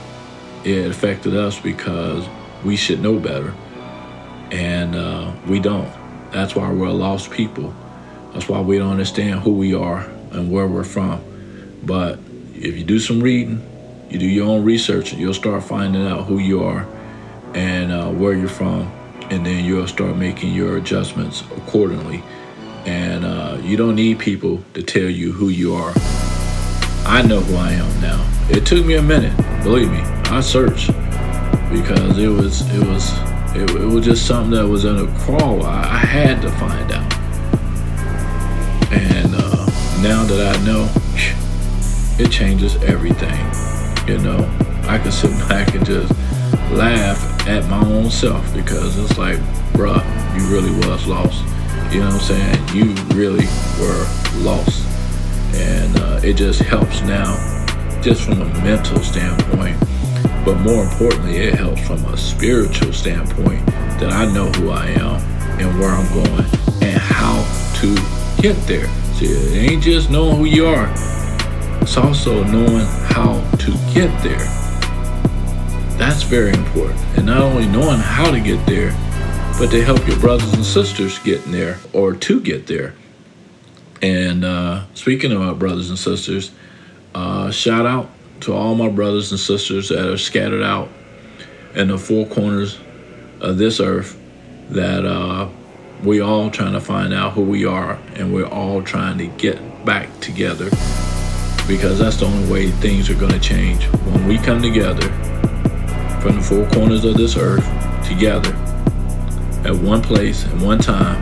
it 0.63 0.89
affected 0.89 1.35
us 1.35 1.59
because 1.59 2.29
we 2.65 2.77
should 2.77 3.01
know 3.01 3.19
better, 3.19 3.53
and 4.53 4.95
uh, 4.95 5.33
we 5.49 5.59
don't. 5.59 5.91
That's 6.31 6.55
why 6.55 6.71
we're 6.71 6.87
a 6.87 6.93
lost 6.93 7.33
people. 7.33 7.75
That's 8.33 8.49
why 8.49 8.61
we 8.61 8.79
don't 8.79 8.93
understand 8.93 9.41
who 9.41 9.51
we 9.51 9.75
are 9.75 10.09
and 10.31 10.53
where 10.53 10.69
we're 10.69 10.85
from. 10.85 11.21
But 11.83 12.21
if 12.55 12.77
you 12.77 12.85
do 12.85 13.01
some 13.01 13.21
reading, 13.21 13.67
you 14.09 14.21
do 14.21 14.27
your 14.27 14.47
own 14.47 14.65
research, 14.65 15.11
and 15.11 15.21
you'll 15.21 15.35
start 15.35 15.65
finding 15.65 16.07
out 16.07 16.27
who 16.27 16.39
you 16.39 16.63
are 16.63 16.87
and 17.53 17.91
uh, 17.91 18.11
where 18.11 18.33
you're 18.33 18.49
from, 18.49 18.83
and 19.29 19.45
then 19.45 19.65
you'll 19.65 19.89
start 19.89 20.17
making 20.17 20.55
your 20.55 20.77
adjustments 20.77 21.41
accordingly. 21.57 22.23
And 22.85 23.25
uh, 23.25 23.59
you 23.63 23.77
don't 23.77 23.95
need 23.95 24.19
people 24.19 24.63
to 24.75 24.83
tell 24.83 25.09
you 25.09 25.33
who 25.33 25.49
you 25.49 25.75
are. 25.75 25.93
I 27.05 27.23
know 27.27 27.41
who 27.41 27.57
I 27.57 27.73
am 27.73 28.01
now. 28.01 28.29
It 28.49 28.67
took 28.67 28.85
me 28.85 28.95
a 28.95 29.03
minute, 29.03 29.37
believe 29.63 29.91
me. 29.91 30.01
I 30.27 30.41
searched 30.41 30.89
because 31.71 32.19
it 32.19 32.29
was 32.29 32.63
it 32.75 32.87
was 32.87 33.13
it, 33.55 33.71
it 33.71 33.87
was 33.87 34.05
just 34.05 34.27
something 34.27 34.53
that 34.53 34.67
was 34.67 34.85
in 34.85 34.97
a 34.97 35.19
crawl. 35.21 35.63
I, 35.63 35.83
I 35.83 35.99
had 35.99 36.43
to 36.43 36.51
find 36.53 36.93
out. 36.93 37.13
And 38.93 39.35
uh, 39.35 39.67
now 40.03 40.25
that 40.25 40.57
I 40.57 40.65
know, 40.65 40.91
it 42.23 42.31
changes 42.31 42.77
everything. 42.83 43.39
You 44.09 44.19
know, 44.19 44.39
I 44.89 44.99
can 44.99 45.13
sit 45.13 45.31
back 45.49 45.75
and 45.75 45.85
just 45.85 46.13
laugh 46.73 47.47
at 47.47 47.69
my 47.69 47.85
own 47.85 48.11
self 48.11 48.55
because 48.55 48.99
it's 48.99 49.19
like, 49.19 49.39
bruh, 49.73 50.03
you 50.37 50.47
really 50.49 50.73
was 50.87 51.07
lost. 51.07 51.45
You 51.93 52.01
know 52.01 52.07
what 52.07 52.15
I'm 52.15 52.21
saying? 52.21 52.69
You 52.75 52.95
really 53.15 53.45
were 53.79 54.07
lost. 54.39 54.89
And 55.55 55.95
uh, 55.99 56.21
it 56.25 56.37
just 56.37 56.63
helps 56.63 57.03
now, 57.03 57.37
just 58.01 58.23
from 58.23 58.41
a 58.41 58.47
mental 58.65 58.99
standpoint. 59.01 59.79
But 60.43 60.55
more 60.61 60.85
importantly, 60.85 61.37
it 61.37 61.55
helps 61.55 61.87
from 61.87 62.03
a 62.07 62.17
spiritual 62.17 62.95
standpoint 62.95 63.67
that 64.01 64.11
I 64.11 64.25
know 64.33 64.51
who 64.53 64.71
I 64.71 64.87
am 64.87 65.21
and 65.61 65.79
where 65.79 65.91
I'm 65.91 66.09
going 66.15 66.47
and 66.81 66.99
how 66.99 67.45
to 67.83 67.95
get 68.41 68.57
there. 68.67 68.89
See, 69.17 69.27
it 69.27 69.71
ain't 69.71 69.83
just 69.83 70.09
knowing 70.09 70.37
who 70.37 70.47
you 70.47 70.65
are, 70.65 70.91
it's 71.83 71.99
also 71.99 72.43
knowing 72.45 72.87
how 73.05 73.39
to 73.59 73.71
get 73.93 74.11
there. 74.23 74.49
That's 75.99 76.23
very 76.23 76.55
important. 76.55 76.99
And 77.19 77.27
not 77.27 77.43
only 77.43 77.67
knowing 77.67 77.99
how 77.99 78.31
to 78.31 78.41
get 78.41 78.65
there, 78.65 78.93
but 79.59 79.71
to 79.71 79.85
help 79.85 80.07
your 80.07 80.19
brothers 80.19 80.53
and 80.55 80.65
sisters 80.65 81.19
get 81.21 81.45
in 81.47 81.53
there 81.53 81.79
or 81.93 82.15
to 82.15 82.41
get 82.41 82.67
there. 82.67 82.95
And 84.01 84.45
uh, 84.45 84.85
speaking 84.95 85.31
of 85.33 85.41
our 85.41 85.55
brothers 85.55 85.89
and 85.89 85.99
sisters, 85.99 86.51
uh, 87.15 87.51
shout 87.51 87.87
out 87.87 88.11
to 88.41 88.53
all 88.53 88.75
my 88.75 88.89
brothers 88.89 89.31
and 89.31 89.39
sisters 89.39 89.91
that 89.91 90.11
are 90.11 90.19
scattered 90.19 90.63
out 90.63 90.89
in 91.75 91.89
the 91.89 91.99
four 91.99 92.27
corners 92.27 92.79
of 93.41 93.59
this 93.59 93.79
earth 93.79 94.19
that 94.71 95.05
uh, 95.05 95.49
we 96.03 96.21
all 96.21 96.51
trying 96.51 96.73
to 96.73 96.81
find 96.81 97.15
out 97.15 97.33
who 97.33 97.43
we 97.43 97.65
are 97.65 97.99
and 98.15 98.35
we're 98.35 98.47
all 98.47 98.83
trying 98.83 99.19
to 99.19 99.27
get 99.27 99.85
back 99.85 100.09
together 100.21 100.69
because 101.69 101.99
that's 101.99 102.17
the 102.17 102.27
only 102.27 102.51
way 102.51 102.71
things 102.71 103.09
are 103.09 103.15
going 103.15 103.33
to 103.33 103.41
change 103.41 103.85
when 103.85 104.27
we 104.27 104.39
come 104.39 104.61
together 104.61 105.09
from 106.21 106.37
the 106.37 106.43
four 106.43 106.69
corners 106.71 107.05
of 107.05 107.17
this 107.17 107.37
earth 107.37 107.65
together 108.05 108.72
at 109.65 109.75
one 109.75 110.03
place 110.03 110.47
at 110.47 110.55
one 110.61 110.79
time 110.79 111.21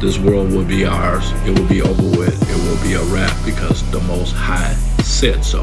this 0.00 0.18
world 0.18 0.50
will 0.50 0.64
be 0.64 0.84
ours 0.84 1.32
it 1.44 1.58
will 1.58 1.68
be 1.68 1.82
over 1.82 2.18
with 2.18 2.40
it 2.50 2.56
will 2.68 2.82
be 2.82 2.94
a 2.94 3.14
wrap 3.14 3.36
because 3.44 3.88
the 3.90 4.00
most 4.02 4.32
high 4.32 4.72
said 5.02 5.44
so 5.44 5.62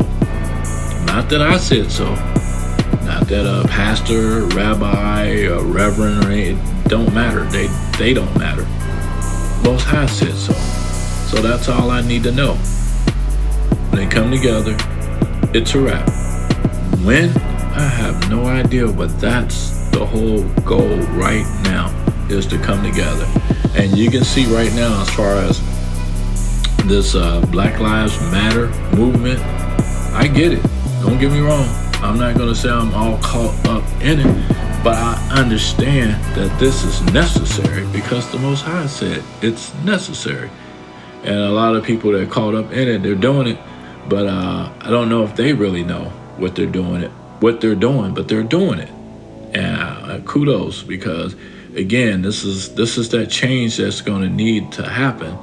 not 1.07 1.29
that 1.29 1.41
I 1.41 1.57
said 1.57 1.89
so. 1.89 2.05
Not 3.05 3.27
that 3.29 3.45
a 3.47 3.67
pastor, 3.67 4.45
rabbi, 4.47 5.23
a 5.45 5.59
reverend, 5.63 6.25
or 6.25 6.31
it 6.31 6.57
don't 6.83 7.11
matter. 7.13 7.45
They 7.45 7.67
they 7.97 8.13
don't 8.13 8.37
matter. 8.37 8.63
Most 9.63 9.85
High 9.85 10.05
said 10.05 10.35
so. 10.35 10.53
So 11.31 11.41
that's 11.41 11.69
all 11.69 11.89
I 11.91 12.01
need 12.01 12.23
to 12.23 12.31
know. 12.31 12.55
When 13.89 13.95
they 13.95 14.07
come 14.13 14.29
together, 14.29 14.75
it's 15.53 15.73
a 15.73 15.79
wrap. 15.79 16.07
When? 17.03 17.29
I 17.73 17.87
have 17.87 18.29
no 18.29 18.45
idea, 18.45 18.87
but 18.87 19.19
that's 19.19 19.76
the 19.97 20.05
whole 20.05 20.43
goal 20.61 20.95
right 21.17 21.45
now 21.63 21.87
is 22.29 22.45
to 22.45 22.59
come 22.59 22.83
together. 22.83 23.25
And 23.75 23.97
you 23.97 24.11
can 24.11 24.23
see 24.23 24.45
right 24.45 24.71
now, 24.75 25.01
as 25.01 25.09
far 25.09 25.37
as 25.37 25.59
this 26.85 27.15
uh, 27.15 27.43
Black 27.51 27.79
Lives 27.79 28.19
Matter 28.31 28.67
movement, 28.95 29.39
I 30.13 30.27
get 30.27 30.53
it. 30.53 30.61
Don't 31.01 31.17
get 31.17 31.31
me 31.31 31.39
wrong. 31.39 31.67
I'm 32.03 32.19
not 32.19 32.37
going 32.37 32.49
to 32.49 32.55
say 32.55 32.69
I'm 32.69 32.93
all 32.93 33.17
caught 33.17 33.55
up 33.67 33.83
in 33.99 34.19
it, 34.19 34.83
but 34.83 34.93
I 34.93 35.15
understand 35.31 36.23
that 36.35 36.59
this 36.59 36.83
is 36.83 37.01
necessary 37.11 37.87
because 37.91 38.31
the 38.31 38.37
Most 38.37 38.61
High 38.61 38.85
said 38.85 39.23
it's 39.41 39.73
necessary. 39.83 40.51
And 41.23 41.37
a 41.37 41.51
lot 41.51 41.75
of 41.75 41.83
people 41.83 42.11
that 42.11 42.21
are 42.21 42.31
caught 42.31 42.53
up 42.53 42.71
in 42.71 42.87
it, 42.87 43.01
they're 43.01 43.15
doing 43.15 43.47
it, 43.47 43.57
but 44.07 44.27
uh, 44.27 44.71
I 44.79 44.91
don't 44.91 45.09
know 45.09 45.23
if 45.23 45.35
they 45.35 45.53
really 45.53 45.83
know 45.83 46.09
what 46.37 46.55
they're 46.55 46.67
doing 46.67 47.01
it, 47.01 47.09
what 47.39 47.61
they're 47.61 47.73
doing, 47.73 48.13
but 48.13 48.27
they're 48.27 48.43
doing 48.43 48.77
it. 48.77 48.91
And 49.57 50.25
kudos 50.25 50.83
because 50.83 51.35
again, 51.75 52.21
this 52.21 52.43
is 52.43 52.75
this 52.75 52.97
is 52.97 53.09
that 53.09 53.27
change 53.29 53.77
that's 53.77 54.01
going 54.01 54.21
to 54.21 54.29
need 54.29 54.71
to 54.73 54.83
happen, 54.83 55.37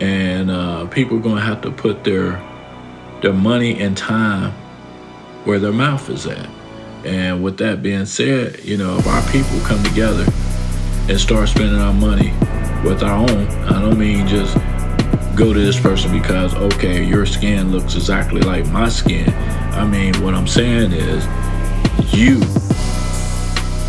and 0.00 0.50
uh, 0.50 0.86
people 0.86 1.18
are 1.18 1.20
going 1.20 1.36
to 1.36 1.42
have 1.42 1.60
to 1.62 1.70
put 1.70 2.04
their 2.04 2.42
their 3.22 3.32
money 3.32 3.80
and 3.80 3.96
time 3.96 4.52
where 5.44 5.58
their 5.58 5.72
mouth 5.72 6.08
is 6.08 6.26
at. 6.26 6.48
And 7.04 7.42
with 7.42 7.58
that 7.58 7.82
being 7.82 8.06
said, 8.06 8.60
you 8.64 8.76
know, 8.76 8.98
if 8.98 9.06
our 9.06 9.22
people 9.30 9.58
come 9.60 9.82
together 9.82 10.26
and 11.08 11.18
start 11.18 11.48
spending 11.48 11.80
our 11.80 11.94
money 11.94 12.30
with 12.84 13.02
our 13.02 13.16
own, 13.16 13.46
I 13.64 13.80
don't 13.80 13.98
mean 13.98 14.26
just 14.26 14.54
go 15.34 15.52
to 15.52 15.58
this 15.58 15.80
person 15.80 16.12
because, 16.12 16.54
okay, 16.54 17.02
your 17.02 17.24
skin 17.24 17.72
looks 17.72 17.94
exactly 17.94 18.42
like 18.42 18.66
my 18.68 18.88
skin. 18.90 19.30
I 19.72 19.86
mean, 19.86 20.22
what 20.22 20.34
I'm 20.34 20.46
saying 20.46 20.92
is, 20.92 21.24
you 22.14 22.40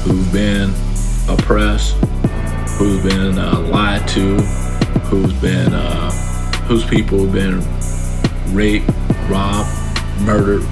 who've 0.04 0.34
been 0.34 0.70
oppressed, 1.30 1.94
who's 2.78 3.04
been 3.04 3.38
uh, 3.38 3.60
lied 3.70 4.08
to, 4.10 4.42
who's 5.06 5.34
been, 5.34 5.74
uh, 5.74 6.10
whose 6.64 6.86
people 6.86 7.20
have 7.20 7.32
been 7.32 7.62
raped, 8.56 8.90
robbed, 9.30 9.70
murdered, 10.22 10.64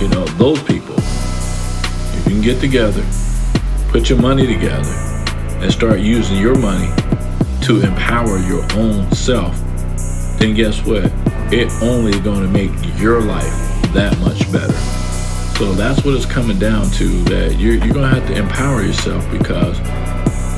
you 0.00 0.08
know, 0.08 0.24
those 0.36 0.62
people. 0.62 0.94
If 0.96 2.26
you 2.26 2.32
can 2.32 2.40
get 2.40 2.60
together, 2.60 3.04
put 3.88 4.08
your 4.08 4.20
money 4.20 4.46
together, 4.46 4.92
and 5.60 5.72
start 5.72 6.00
using 6.00 6.38
your 6.38 6.56
money 6.56 6.88
to 7.62 7.80
empower 7.80 8.38
your 8.38 8.62
own 8.74 9.10
self, 9.12 9.56
then 10.38 10.54
guess 10.54 10.84
what? 10.86 11.10
It 11.52 11.72
only 11.82 12.18
going 12.20 12.42
to 12.42 12.48
make 12.48 12.70
your 12.98 13.20
life 13.20 13.52
that 13.92 14.16
much 14.20 14.50
better. 14.52 14.95
So 15.58 15.72
that's 15.72 16.04
what 16.04 16.14
it's 16.14 16.26
coming 16.26 16.58
down 16.58 16.90
to 16.90 17.08
that 17.24 17.56
you're, 17.58 17.76
you're 17.76 17.94
going 17.94 18.10
to 18.10 18.20
have 18.20 18.26
to 18.26 18.36
empower 18.36 18.82
yourself 18.82 19.24
because 19.32 19.80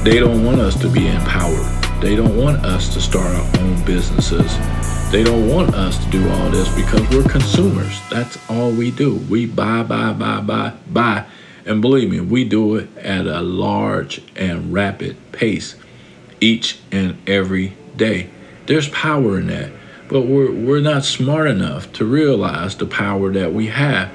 they 0.03 0.19
don't 0.19 0.45
want 0.45 0.61
us 0.61 0.77
to 0.81 0.89
be 0.89 1.07
empowered. 1.07 2.03
They 2.03 2.17
don't 2.17 2.37
want 2.37 2.65
us 2.65 2.93
to 2.95 3.01
start 3.01 3.33
our 3.33 3.61
own 3.61 3.85
businesses. 3.85 4.59
They 5.13 5.23
don't 5.23 5.47
want 5.49 5.73
us 5.77 6.05
to 6.05 6.11
do 6.11 6.29
all 6.29 6.51
this 6.51 6.69
because 6.75 7.09
we're 7.11 7.23
consumers. 7.31 7.97
That's 8.11 8.39
all 8.51 8.73
we 8.73 8.91
do. 8.91 9.19
We 9.31 9.47
buy, 9.47 9.85
buy, 9.85 10.15
buy, 10.15 10.41
buy, 10.41 10.73
buy. 10.89 11.27
And 11.65 11.81
believe 11.81 12.11
me, 12.11 12.19
we 12.19 12.43
do 12.43 12.75
it 12.75 12.89
at 12.97 13.29
a 13.29 13.41
large 13.41 14.21
and 14.35 14.73
rapid 14.73 15.17
pace 15.31 15.77
each 16.41 16.81
and 16.91 17.17
every 17.29 17.75
day. 17.97 18.31
There's 18.67 18.89
power 18.89 19.39
in 19.39 19.47
that. 19.47 19.71
But 20.09 20.23
we're, 20.23 20.51
we're 20.51 20.81
not 20.81 21.05
smart 21.05 21.47
enough 21.47 21.93
to 21.93 22.05
realize 22.05 22.77
the 22.77 22.87
power 22.87 23.31
that 23.33 23.53
we 23.53 23.69
have. 23.69 24.11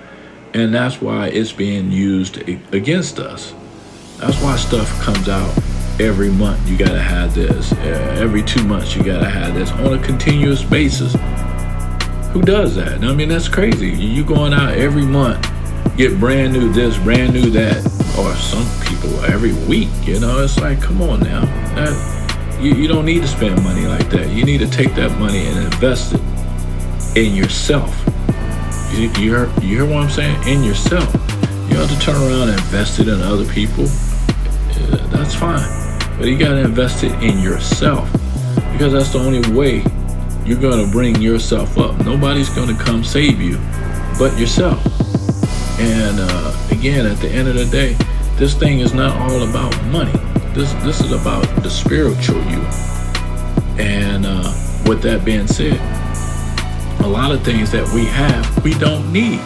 And 0.54 0.72
that's 0.74 1.02
why 1.02 1.28
it's 1.30 1.52
being 1.52 1.92
used 1.92 2.38
against 2.74 3.18
us. 3.18 3.56
That's 4.18 4.40
why 4.40 4.56
stuff 4.56 4.88
comes 5.02 5.28
out 5.28 5.52
every 6.00 6.30
month. 6.30 6.70
You 6.70 6.78
gotta 6.78 7.02
have 7.02 7.34
this. 7.34 7.72
Every 7.74 8.44
two 8.44 8.64
months 8.64 8.96
you 8.96 9.04
gotta 9.04 9.30
have 9.30 9.56
this 9.56 9.72
on 9.72 9.94
a 9.94 10.04
continuous 10.04 10.64
basis. 10.64 11.14
Who 12.34 12.42
does 12.44 12.76
that? 12.76 13.04
I 13.04 13.14
mean 13.14 13.30
that's 13.30 13.48
crazy. 13.48 13.90
You 13.90 14.24
going 14.24 14.54
out 14.54 14.74
every 14.74 15.06
month 15.06 15.50
get 15.98 16.20
brand 16.20 16.54
new 16.54 16.72
this 16.74 16.98
brand 16.98 17.34
new 17.34 17.52
that 17.52 17.78
or 18.18 18.34
some 18.36 18.66
people 18.88 19.20
every 19.26 19.54
week 19.68 19.90
you 20.04 20.20
know? 20.20 20.44
It's 20.44 20.60
like 20.60 20.82
come 20.82 21.02
on 21.02 21.20
now. 21.20 21.46
That, 21.76 22.60
you, 22.62 22.74
you 22.76 22.88
don't 22.88 23.06
need 23.06 23.22
to 23.22 23.28
spend 23.28 23.62
money 23.64 23.88
like 23.88 24.10
that. 24.12 24.30
You 24.30 24.46
need 24.46 24.60
to 24.60 24.70
take 24.70 24.94
that 24.96 25.18
money 25.20 25.46
and 25.48 25.66
invest 25.66 26.14
it 26.14 26.22
in 27.18 27.36
yourself 27.36 28.08
you, 28.94 29.10
you, 29.22 29.36
hear, 29.36 29.46
you 29.62 29.68
hear 29.78 29.86
what 29.86 30.04
i'm 30.04 30.10
saying 30.10 30.42
in 30.48 30.64
yourself 30.64 31.14
you 31.70 31.78
have 31.78 31.90
to 31.90 32.00
turn 32.00 32.16
around 32.16 32.50
and 32.50 32.60
invest 32.60 33.00
it 33.00 33.08
in 33.08 33.22
other 33.22 33.46
people 33.46 33.84
yeah, 33.84 34.98
that's 35.12 35.36
fine 35.36 35.84
but 36.18 36.28
you 36.28 36.38
got 36.38 36.50
to 36.50 36.62
invest 36.62 37.04
it 37.04 37.12
in 37.24 37.40
yourself 37.40 38.12
because 38.72 38.94
that's 38.94 39.14
the 39.14 39.20
only 39.20 39.42
way 39.52 39.84
you're 40.46 40.60
going 40.60 40.86
to 40.86 40.92
bring 40.92 41.22
yourself 41.22 41.78
up. 41.78 41.98
Nobody's 42.04 42.50
going 42.50 42.76
to 42.76 42.84
come 42.84 43.04
save 43.04 43.42
you 43.42 43.58
but 44.20 44.38
yourself. 44.38 44.86
And 45.80 46.18
uh, 46.20 46.68
again, 46.72 47.06
at 47.06 47.18
the 47.18 47.30
end 47.30 47.48
of 47.48 47.56
the 47.56 47.66
day, 47.66 47.94
this 48.36 48.54
thing 48.54 48.80
is 48.80 48.94
not 48.94 49.16
all 49.22 49.48
about 49.48 49.74
money. 49.86 50.12
This 50.54 50.72
this 50.84 51.02
is 51.02 51.12
about 51.12 51.44
the 51.64 51.70
spiritual 51.70 52.42
you. 52.44 52.62
And 53.82 54.26
uh, 54.26 54.54
with 54.86 55.02
that 55.04 55.24
being 55.24 55.48
said, 55.48 55.80
a 57.04 57.08
lot 57.08 57.32
of 57.32 57.44
things 57.44 57.70
that 57.72 57.88
we 57.94 58.06
have, 58.06 58.64
we 58.64 58.74
don't 58.76 59.12
need. 59.12 59.42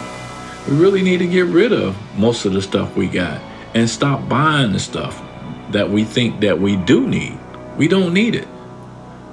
We 0.68 0.76
really 0.76 1.02
need 1.02 1.18
to 1.18 1.26
get 1.26 1.46
rid 1.46 1.72
of 1.72 1.96
most 2.16 2.44
of 2.44 2.52
the 2.52 2.62
stuff 2.62 2.96
we 2.96 3.08
got 3.08 3.40
and 3.74 3.90
stop 3.90 4.28
buying 4.28 4.72
the 4.72 4.78
stuff 4.78 5.20
that 5.72 5.90
we 5.90 6.04
think 6.04 6.40
that 6.40 6.60
we 6.60 6.76
do 6.76 7.06
need. 7.06 7.36
We 7.76 7.88
don't 7.88 8.14
need 8.14 8.36
it. 8.36 8.46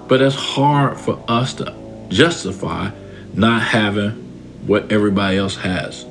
But 0.07 0.21
it's 0.21 0.35
hard 0.35 0.99
for 0.99 1.23
us 1.27 1.53
to 1.55 1.75
justify 2.09 2.91
not 3.33 3.61
having 3.61 4.11
what 4.65 4.91
everybody 4.91 5.37
else 5.37 5.55
has 5.57 6.05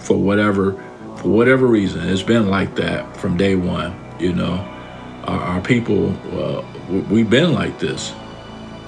for 0.00 0.16
whatever 0.16 0.72
for 1.18 1.28
whatever 1.28 1.66
reason. 1.66 2.08
It's 2.08 2.22
been 2.22 2.48
like 2.48 2.74
that 2.76 3.16
from 3.16 3.36
day 3.36 3.54
one. 3.54 3.94
You 4.18 4.32
know, 4.32 4.54
our, 5.24 5.40
our 5.40 5.60
people 5.60 6.10
uh, 6.36 6.64
we've 7.10 7.30
been 7.30 7.52
like 7.52 7.78
this. 7.78 8.12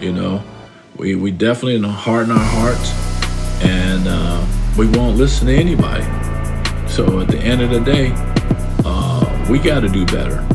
You 0.01 0.13
know, 0.13 0.43
we 0.97 1.15
we 1.15 1.31
definitely 1.31 1.77
in 1.77 1.85
our 1.85 1.93
hearts, 1.93 2.93
and 3.63 4.07
uh, 4.07 4.47
we 4.77 4.87
won't 4.87 5.17
listen 5.17 5.47
to 5.47 5.55
anybody. 5.55 6.05
So 6.89 7.21
at 7.21 7.29
the 7.29 7.39
end 7.39 7.63
of 7.63 7.71
the 7.71 7.81
day, 7.81 8.13
uh, 8.85 9.47
we 9.51 9.59
got 9.59 9.81
to 9.81 9.89
do 9.89 10.05
better. 10.07 10.47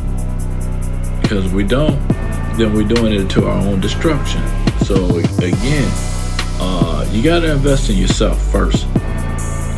Because 1.22 1.46
if 1.46 1.54
we 1.54 1.64
don't, 1.64 1.98
then 2.58 2.74
we're 2.74 2.88
doing 2.88 3.14
it 3.14 3.30
to 3.32 3.48
our 3.48 3.58
own 3.58 3.82
destruction. 3.82 4.42
So 4.86 5.18
again, 5.18 5.92
uh, 6.60 7.10
you 7.12 7.24
got 7.24 7.40
to 7.42 7.52
invest 7.52 7.90
in 7.90 7.98
yourself 7.98 8.42
first. 8.52 8.86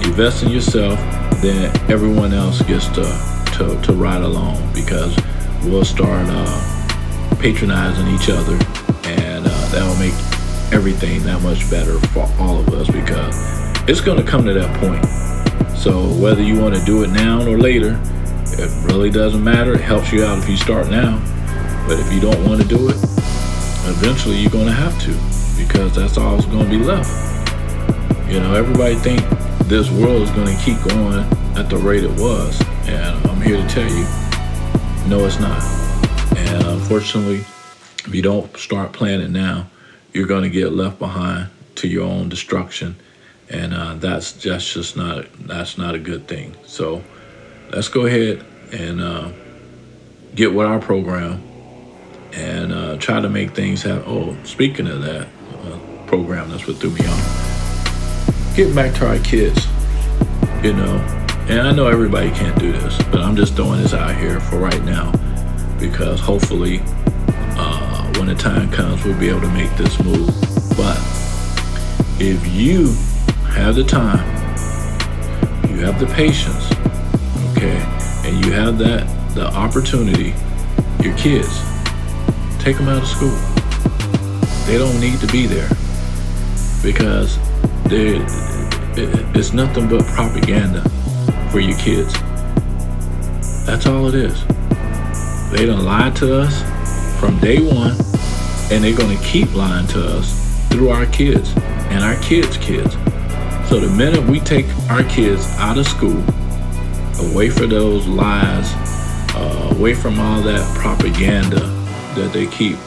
Invest 0.05 0.43
in 0.43 0.49
yourself, 0.49 0.99
then 1.41 1.75
everyone 1.89 2.33
else 2.33 2.61
gets 2.63 2.87
to 2.89 3.03
to, 3.57 3.81
to 3.81 3.93
ride 3.93 4.21
along 4.21 4.73
because 4.73 5.17
we'll 5.63 5.85
start 5.85 6.25
uh, 6.29 7.35
patronizing 7.39 8.07
each 8.07 8.29
other, 8.29 8.57
and 9.05 9.45
uh, 9.45 9.69
that'll 9.71 9.95
make 9.95 10.13
everything 10.71 11.23
that 11.23 11.41
much 11.41 11.69
better 11.69 11.99
for 12.09 12.29
all 12.39 12.59
of 12.59 12.69
us 12.69 12.87
because 12.89 13.35
it's 13.89 14.01
going 14.01 14.23
to 14.23 14.29
come 14.29 14.45
to 14.45 14.53
that 14.53 14.79
point. 14.79 15.03
So 15.77 16.07
whether 16.21 16.43
you 16.43 16.59
want 16.59 16.75
to 16.75 16.85
do 16.85 17.03
it 17.03 17.09
now 17.09 17.41
or 17.47 17.57
later, 17.57 17.99
it 18.45 18.91
really 18.91 19.09
doesn't 19.09 19.43
matter. 19.43 19.73
It 19.73 19.81
helps 19.81 20.11
you 20.11 20.23
out 20.23 20.37
if 20.37 20.49
you 20.49 20.57
start 20.57 20.89
now. 20.89 21.17
But 21.87 21.99
if 21.99 22.13
you 22.13 22.19
don't 22.19 22.45
want 22.45 22.61
to 22.61 22.67
do 22.67 22.89
it, 22.89 22.95
eventually 23.87 24.37
you're 24.37 24.51
going 24.51 24.67
to 24.67 24.73
have 24.73 24.99
to 25.01 25.39
because 25.57 25.95
that's 25.95 26.17
all 26.17 26.35
that's 26.35 26.45
going 26.45 26.69
to 26.69 26.77
be 26.77 26.83
left. 26.83 27.09
You 28.29 28.39
know, 28.39 28.53
everybody 28.53 28.95
think 28.95 29.21
this 29.67 29.89
world 29.89 30.21
is 30.21 30.31
going 30.31 30.55
to 30.55 30.63
keep 30.63 30.77
going 30.83 31.19
at 31.57 31.69
the 31.69 31.77
rate 31.77 32.03
it 32.03 32.11
was. 32.11 32.61
And 32.87 33.27
I'm 33.27 33.41
here 33.41 33.57
to 33.57 33.67
tell 33.67 33.89
you, 33.89 34.05
no, 35.09 35.25
it's 35.25 35.39
not. 35.39 35.63
And 36.37 36.63
unfortunately, 36.67 37.39
if 37.39 38.13
you 38.13 38.21
don't 38.21 38.55
start 38.55 38.93
planning 38.93 39.31
now, 39.31 39.67
you're 40.13 40.27
going 40.27 40.43
to 40.43 40.49
get 40.49 40.73
left 40.73 40.99
behind 40.99 41.49
to 41.75 41.87
your 41.87 42.05
own 42.05 42.29
destruction. 42.29 42.95
And 43.49 43.73
uh, 43.73 43.95
that's 43.95 44.33
just, 44.33 44.95
not 44.95 45.25
that's 45.39 45.77
not 45.77 45.95
a 45.95 45.99
good 45.99 46.27
thing. 46.27 46.55
So 46.65 47.03
let's 47.71 47.87
go 47.87 48.05
ahead 48.05 48.45
and 48.71 49.01
uh, 49.01 49.31
get 50.35 50.53
with 50.53 50.67
our 50.67 50.79
program 50.79 51.43
and 52.33 52.71
uh, 52.71 52.97
try 52.97 53.19
to 53.19 53.29
make 53.29 53.55
things 53.55 53.81
happen. 53.81 54.03
Oh, 54.05 54.37
speaking 54.43 54.87
of 54.87 55.01
that 55.01 55.27
uh, 55.65 55.79
program, 56.05 56.49
that's 56.51 56.67
what 56.67 56.77
threw 56.77 56.91
me 56.91 57.01
off. 57.07 58.55
Get 58.55 58.75
back 58.75 58.93
to 58.95 59.07
our 59.07 59.19
kids, 59.19 59.65
you 60.63 60.73
know. 60.73 60.97
And 61.49 61.61
I 61.61 61.71
know 61.71 61.87
everybody 61.87 62.29
can't 62.29 62.57
do 62.59 62.71
this, 62.71 62.95
but 63.09 63.21
I'm 63.21 63.35
just 63.35 63.55
throwing 63.55 63.81
this 63.81 63.95
out 63.95 64.15
here 64.15 64.39
for 64.39 64.57
right 64.59 64.83
now 64.83 65.11
because 65.79 66.19
hopefully 66.19 66.81
uh, 67.57 67.88
when 68.17 68.27
the 68.27 68.35
time 68.35 68.69
comes, 68.71 69.03
we'll 69.03 69.19
be 69.19 69.29
able 69.29 69.41
to 69.41 69.51
make 69.51 69.75
this 69.75 70.01
move. 70.03 70.27
But 70.77 70.97
if 72.19 72.45
you 72.47 72.93
have 73.51 73.75
the 73.75 73.83
time, 73.83 74.25
you 75.69 75.77
have 75.85 75.99
the 75.99 76.07
patience, 76.13 76.71
okay, 77.51 77.79
and 78.25 78.45
you 78.45 78.51
have 78.51 78.77
that 78.79 79.07
the 79.35 79.47
opportunity, 79.53 80.33
your 81.03 81.15
kids, 81.17 81.61
take 82.59 82.77
them 82.77 82.87
out 82.89 83.01
of 83.01 83.07
school. 83.07 83.37
They 84.65 84.77
don't 84.77 84.99
need 84.99 85.19
to 85.19 85.27
be 85.27 85.45
there 85.45 85.69
because 86.83 87.37
it's 87.85 89.53
nothing 89.53 89.87
but 89.87 90.03
propaganda 90.05 90.81
for 91.51 91.59
your 91.59 91.77
kids. 91.77 92.13
That's 93.65 93.85
all 93.85 94.07
it 94.07 94.15
is. 94.15 94.45
They 95.51 95.65
don't 95.65 95.85
lie 95.85 96.11
to 96.11 96.41
us 96.41 96.63
from 97.19 97.37
day 97.39 97.61
one, 97.61 97.91
and 98.71 98.83
they're 98.83 98.95
going 98.95 99.17
to 99.17 99.23
keep 99.23 99.53
lying 99.53 99.87
to 99.87 100.17
us 100.17 100.67
through 100.69 100.89
our 100.89 101.05
kids 101.07 101.53
and 101.89 102.03
our 102.03 102.15
kids' 102.21 102.57
kids. 102.57 102.93
So 103.67 103.79
the 103.79 103.93
minute 103.95 104.23
we 104.23 104.39
take 104.39 104.65
our 104.89 105.03
kids 105.03 105.45
out 105.57 105.77
of 105.77 105.87
school, 105.87 106.23
away 107.31 107.49
from 107.49 107.69
those 107.69 108.07
lies, 108.07 108.71
uh, 109.35 109.75
away 109.75 109.93
from 109.93 110.19
all 110.19 110.41
that 110.41 110.77
propaganda 110.77 111.59
that 112.15 112.31
they 112.33 112.47
keep 112.47 112.77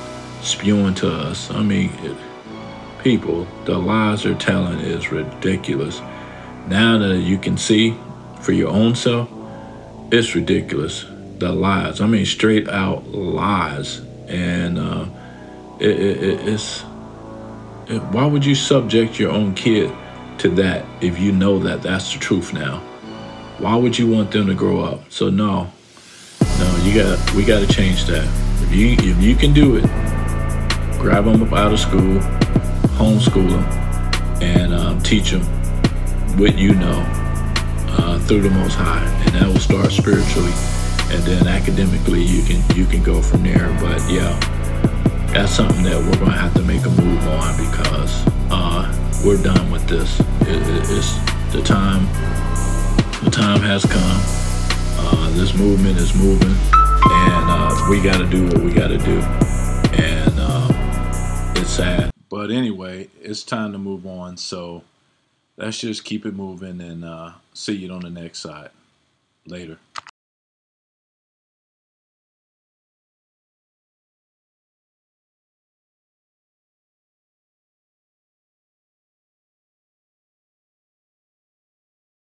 spewing 0.40 0.94
to 0.96 1.08
us. 1.08 1.50
I 1.50 1.62
mean, 1.62 1.90
it, 2.02 2.16
people, 3.02 3.46
the 3.64 3.78
lies 3.78 4.22
they're 4.22 4.34
telling 4.34 4.80
is 4.80 5.12
ridiculous. 5.12 6.00
Now 6.68 6.96
that 6.98 7.18
you 7.18 7.38
can 7.38 7.58
see 7.58 7.96
for 8.40 8.52
your 8.52 8.70
own 8.70 8.94
self, 8.94 9.28
it's 10.10 10.34
ridiculous. 10.34 11.04
The 11.38 11.52
lies. 11.52 12.00
I 12.00 12.06
mean, 12.06 12.24
straight 12.24 12.68
out 12.68 13.08
lies. 13.08 14.00
And 14.28 14.78
uh, 14.78 15.06
it, 15.78 15.90
it, 15.90 16.48
it's. 16.48 16.82
why 18.12 18.26
would 18.26 18.44
you 18.44 18.54
subject 18.54 19.18
your 19.18 19.30
own 19.30 19.54
kid 19.54 19.92
to 20.38 20.48
that 20.50 20.84
if 21.00 21.18
you 21.18 21.32
know 21.32 21.58
that 21.60 21.82
that's 21.82 22.12
the 22.12 22.18
truth 22.18 22.52
now? 22.52 22.78
Why 23.58 23.76
would 23.76 23.98
you 23.98 24.10
want 24.10 24.30
them 24.32 24.46
to 24.46 24.54
grow 24.54 24.80
up? 24.80 25.00
So 25.10 25.30
no, 25.30 25.70
no, 26.58 26.76
you 26.82 26.94
got 26.94 27.34
we 27.34 27.44
got 27.44 27.60
to 27.66 27.72
change 27.72 28.04
that. 28.06 28.26
If 28.62 28.74
you 28.74 28.96
if 28.98 29.22
you 29.22 29.36
can 29.36 29.52
do 29.52 29.76
it, 29.76 29.84
grab 30.98 31.24
them 31.24 31.42
up 31.42 31.52
out 31.52 31.72
of 31.72 31.78
school, 31.78 32.18
homeschool 32.98 33.50
them, 33.50 34.42
and 34.42 34.74
um, 34.74 35.00
teach 35.02 35.30
them 35.30 35.42
what 36.38 36.56
you 36.56 36.74
know 36.74 37.04
uh, 37.98 38.18
through 38.20 38.40
the 38.40 38.50
Most 38.50 38.74
High, 38.74 39.04
and 39.26 39.34
that 39.34 39.46
will 39.46 39.60
start 39.60 39.92
spiritually, 39.92 40.52
and 41.12 41.22
then 41.24 41.46
academically 41.46 42.22
you 42.22 42.42
can 42.42 42.76
you 42.76 42.86
can 42.86 43.02
go 43.02 43.20
from 43.20 43.42
there. 43.42 43.68
But 43.80 44.00
yeah, 44.10 44.32
that's 45.32 45.52
something 45.52 45.82
that 45.84 46.00
we're 46.00 46.18
gonna 46.18 46.32
have 46.32 46.54
to 46.54 46.62
make 46.62 46.84
a 46.84 46.90
move 46.90 47.22
on 47.28 47.56
because 47.56 48.24
uh, 48.50 49.20
we're 49.24 49.42
done 49.42 49.70
with 49.70 49.86
this. 49.86 50.20
It, 50.42 50.48
it, 50.48 50.86
it's 50.88 51.14
the 51.52 51.62
time 51.62 52.06
the 53.22 53.30
time 53.30 53.60
has 53.60 53.84
come. 53.84 54.20
Uh, 54.98 55.30
this 55.36 55.54
movement 55.54 55.98
is 55.98 56.14
moving, 56.14 56.56
and 56.72 57.50
uh, 57.50 57.86
we 57.90 58.00
got 58.00 58.18
to 58.18 58.26
do 58.26 58.46
what 58.46 58.58
we 58.58 58.72
got 58.72 58.88
to 58.88 58.98
do. 58.98 59.20
And 60.02 60.32
uh, 60.38 61.52
it's 61.56 61.70
sad. 61.70 62.10
But 62.30 62.50
anyway, 62.50 63.08
it's 63.20 63.42
time 63.44 63.72
to 63.72 63.78
move 63.78 64.06
on. 64.06 64.36
So 64.38 64.82
let's 65.56 65.78
just 65.78 66.04
keep 66.04 66.24
it 66.26 66.34
moving 66.34 66.80
and 66.80 67.04
uh, 67.04 67.32
see 67.52 67.74
you 67.74 67.92
on 67.92 68.00
the 68.00 68.10
next 68.10 68.40
side. 68.40 68.70
Later. 69.46 69.78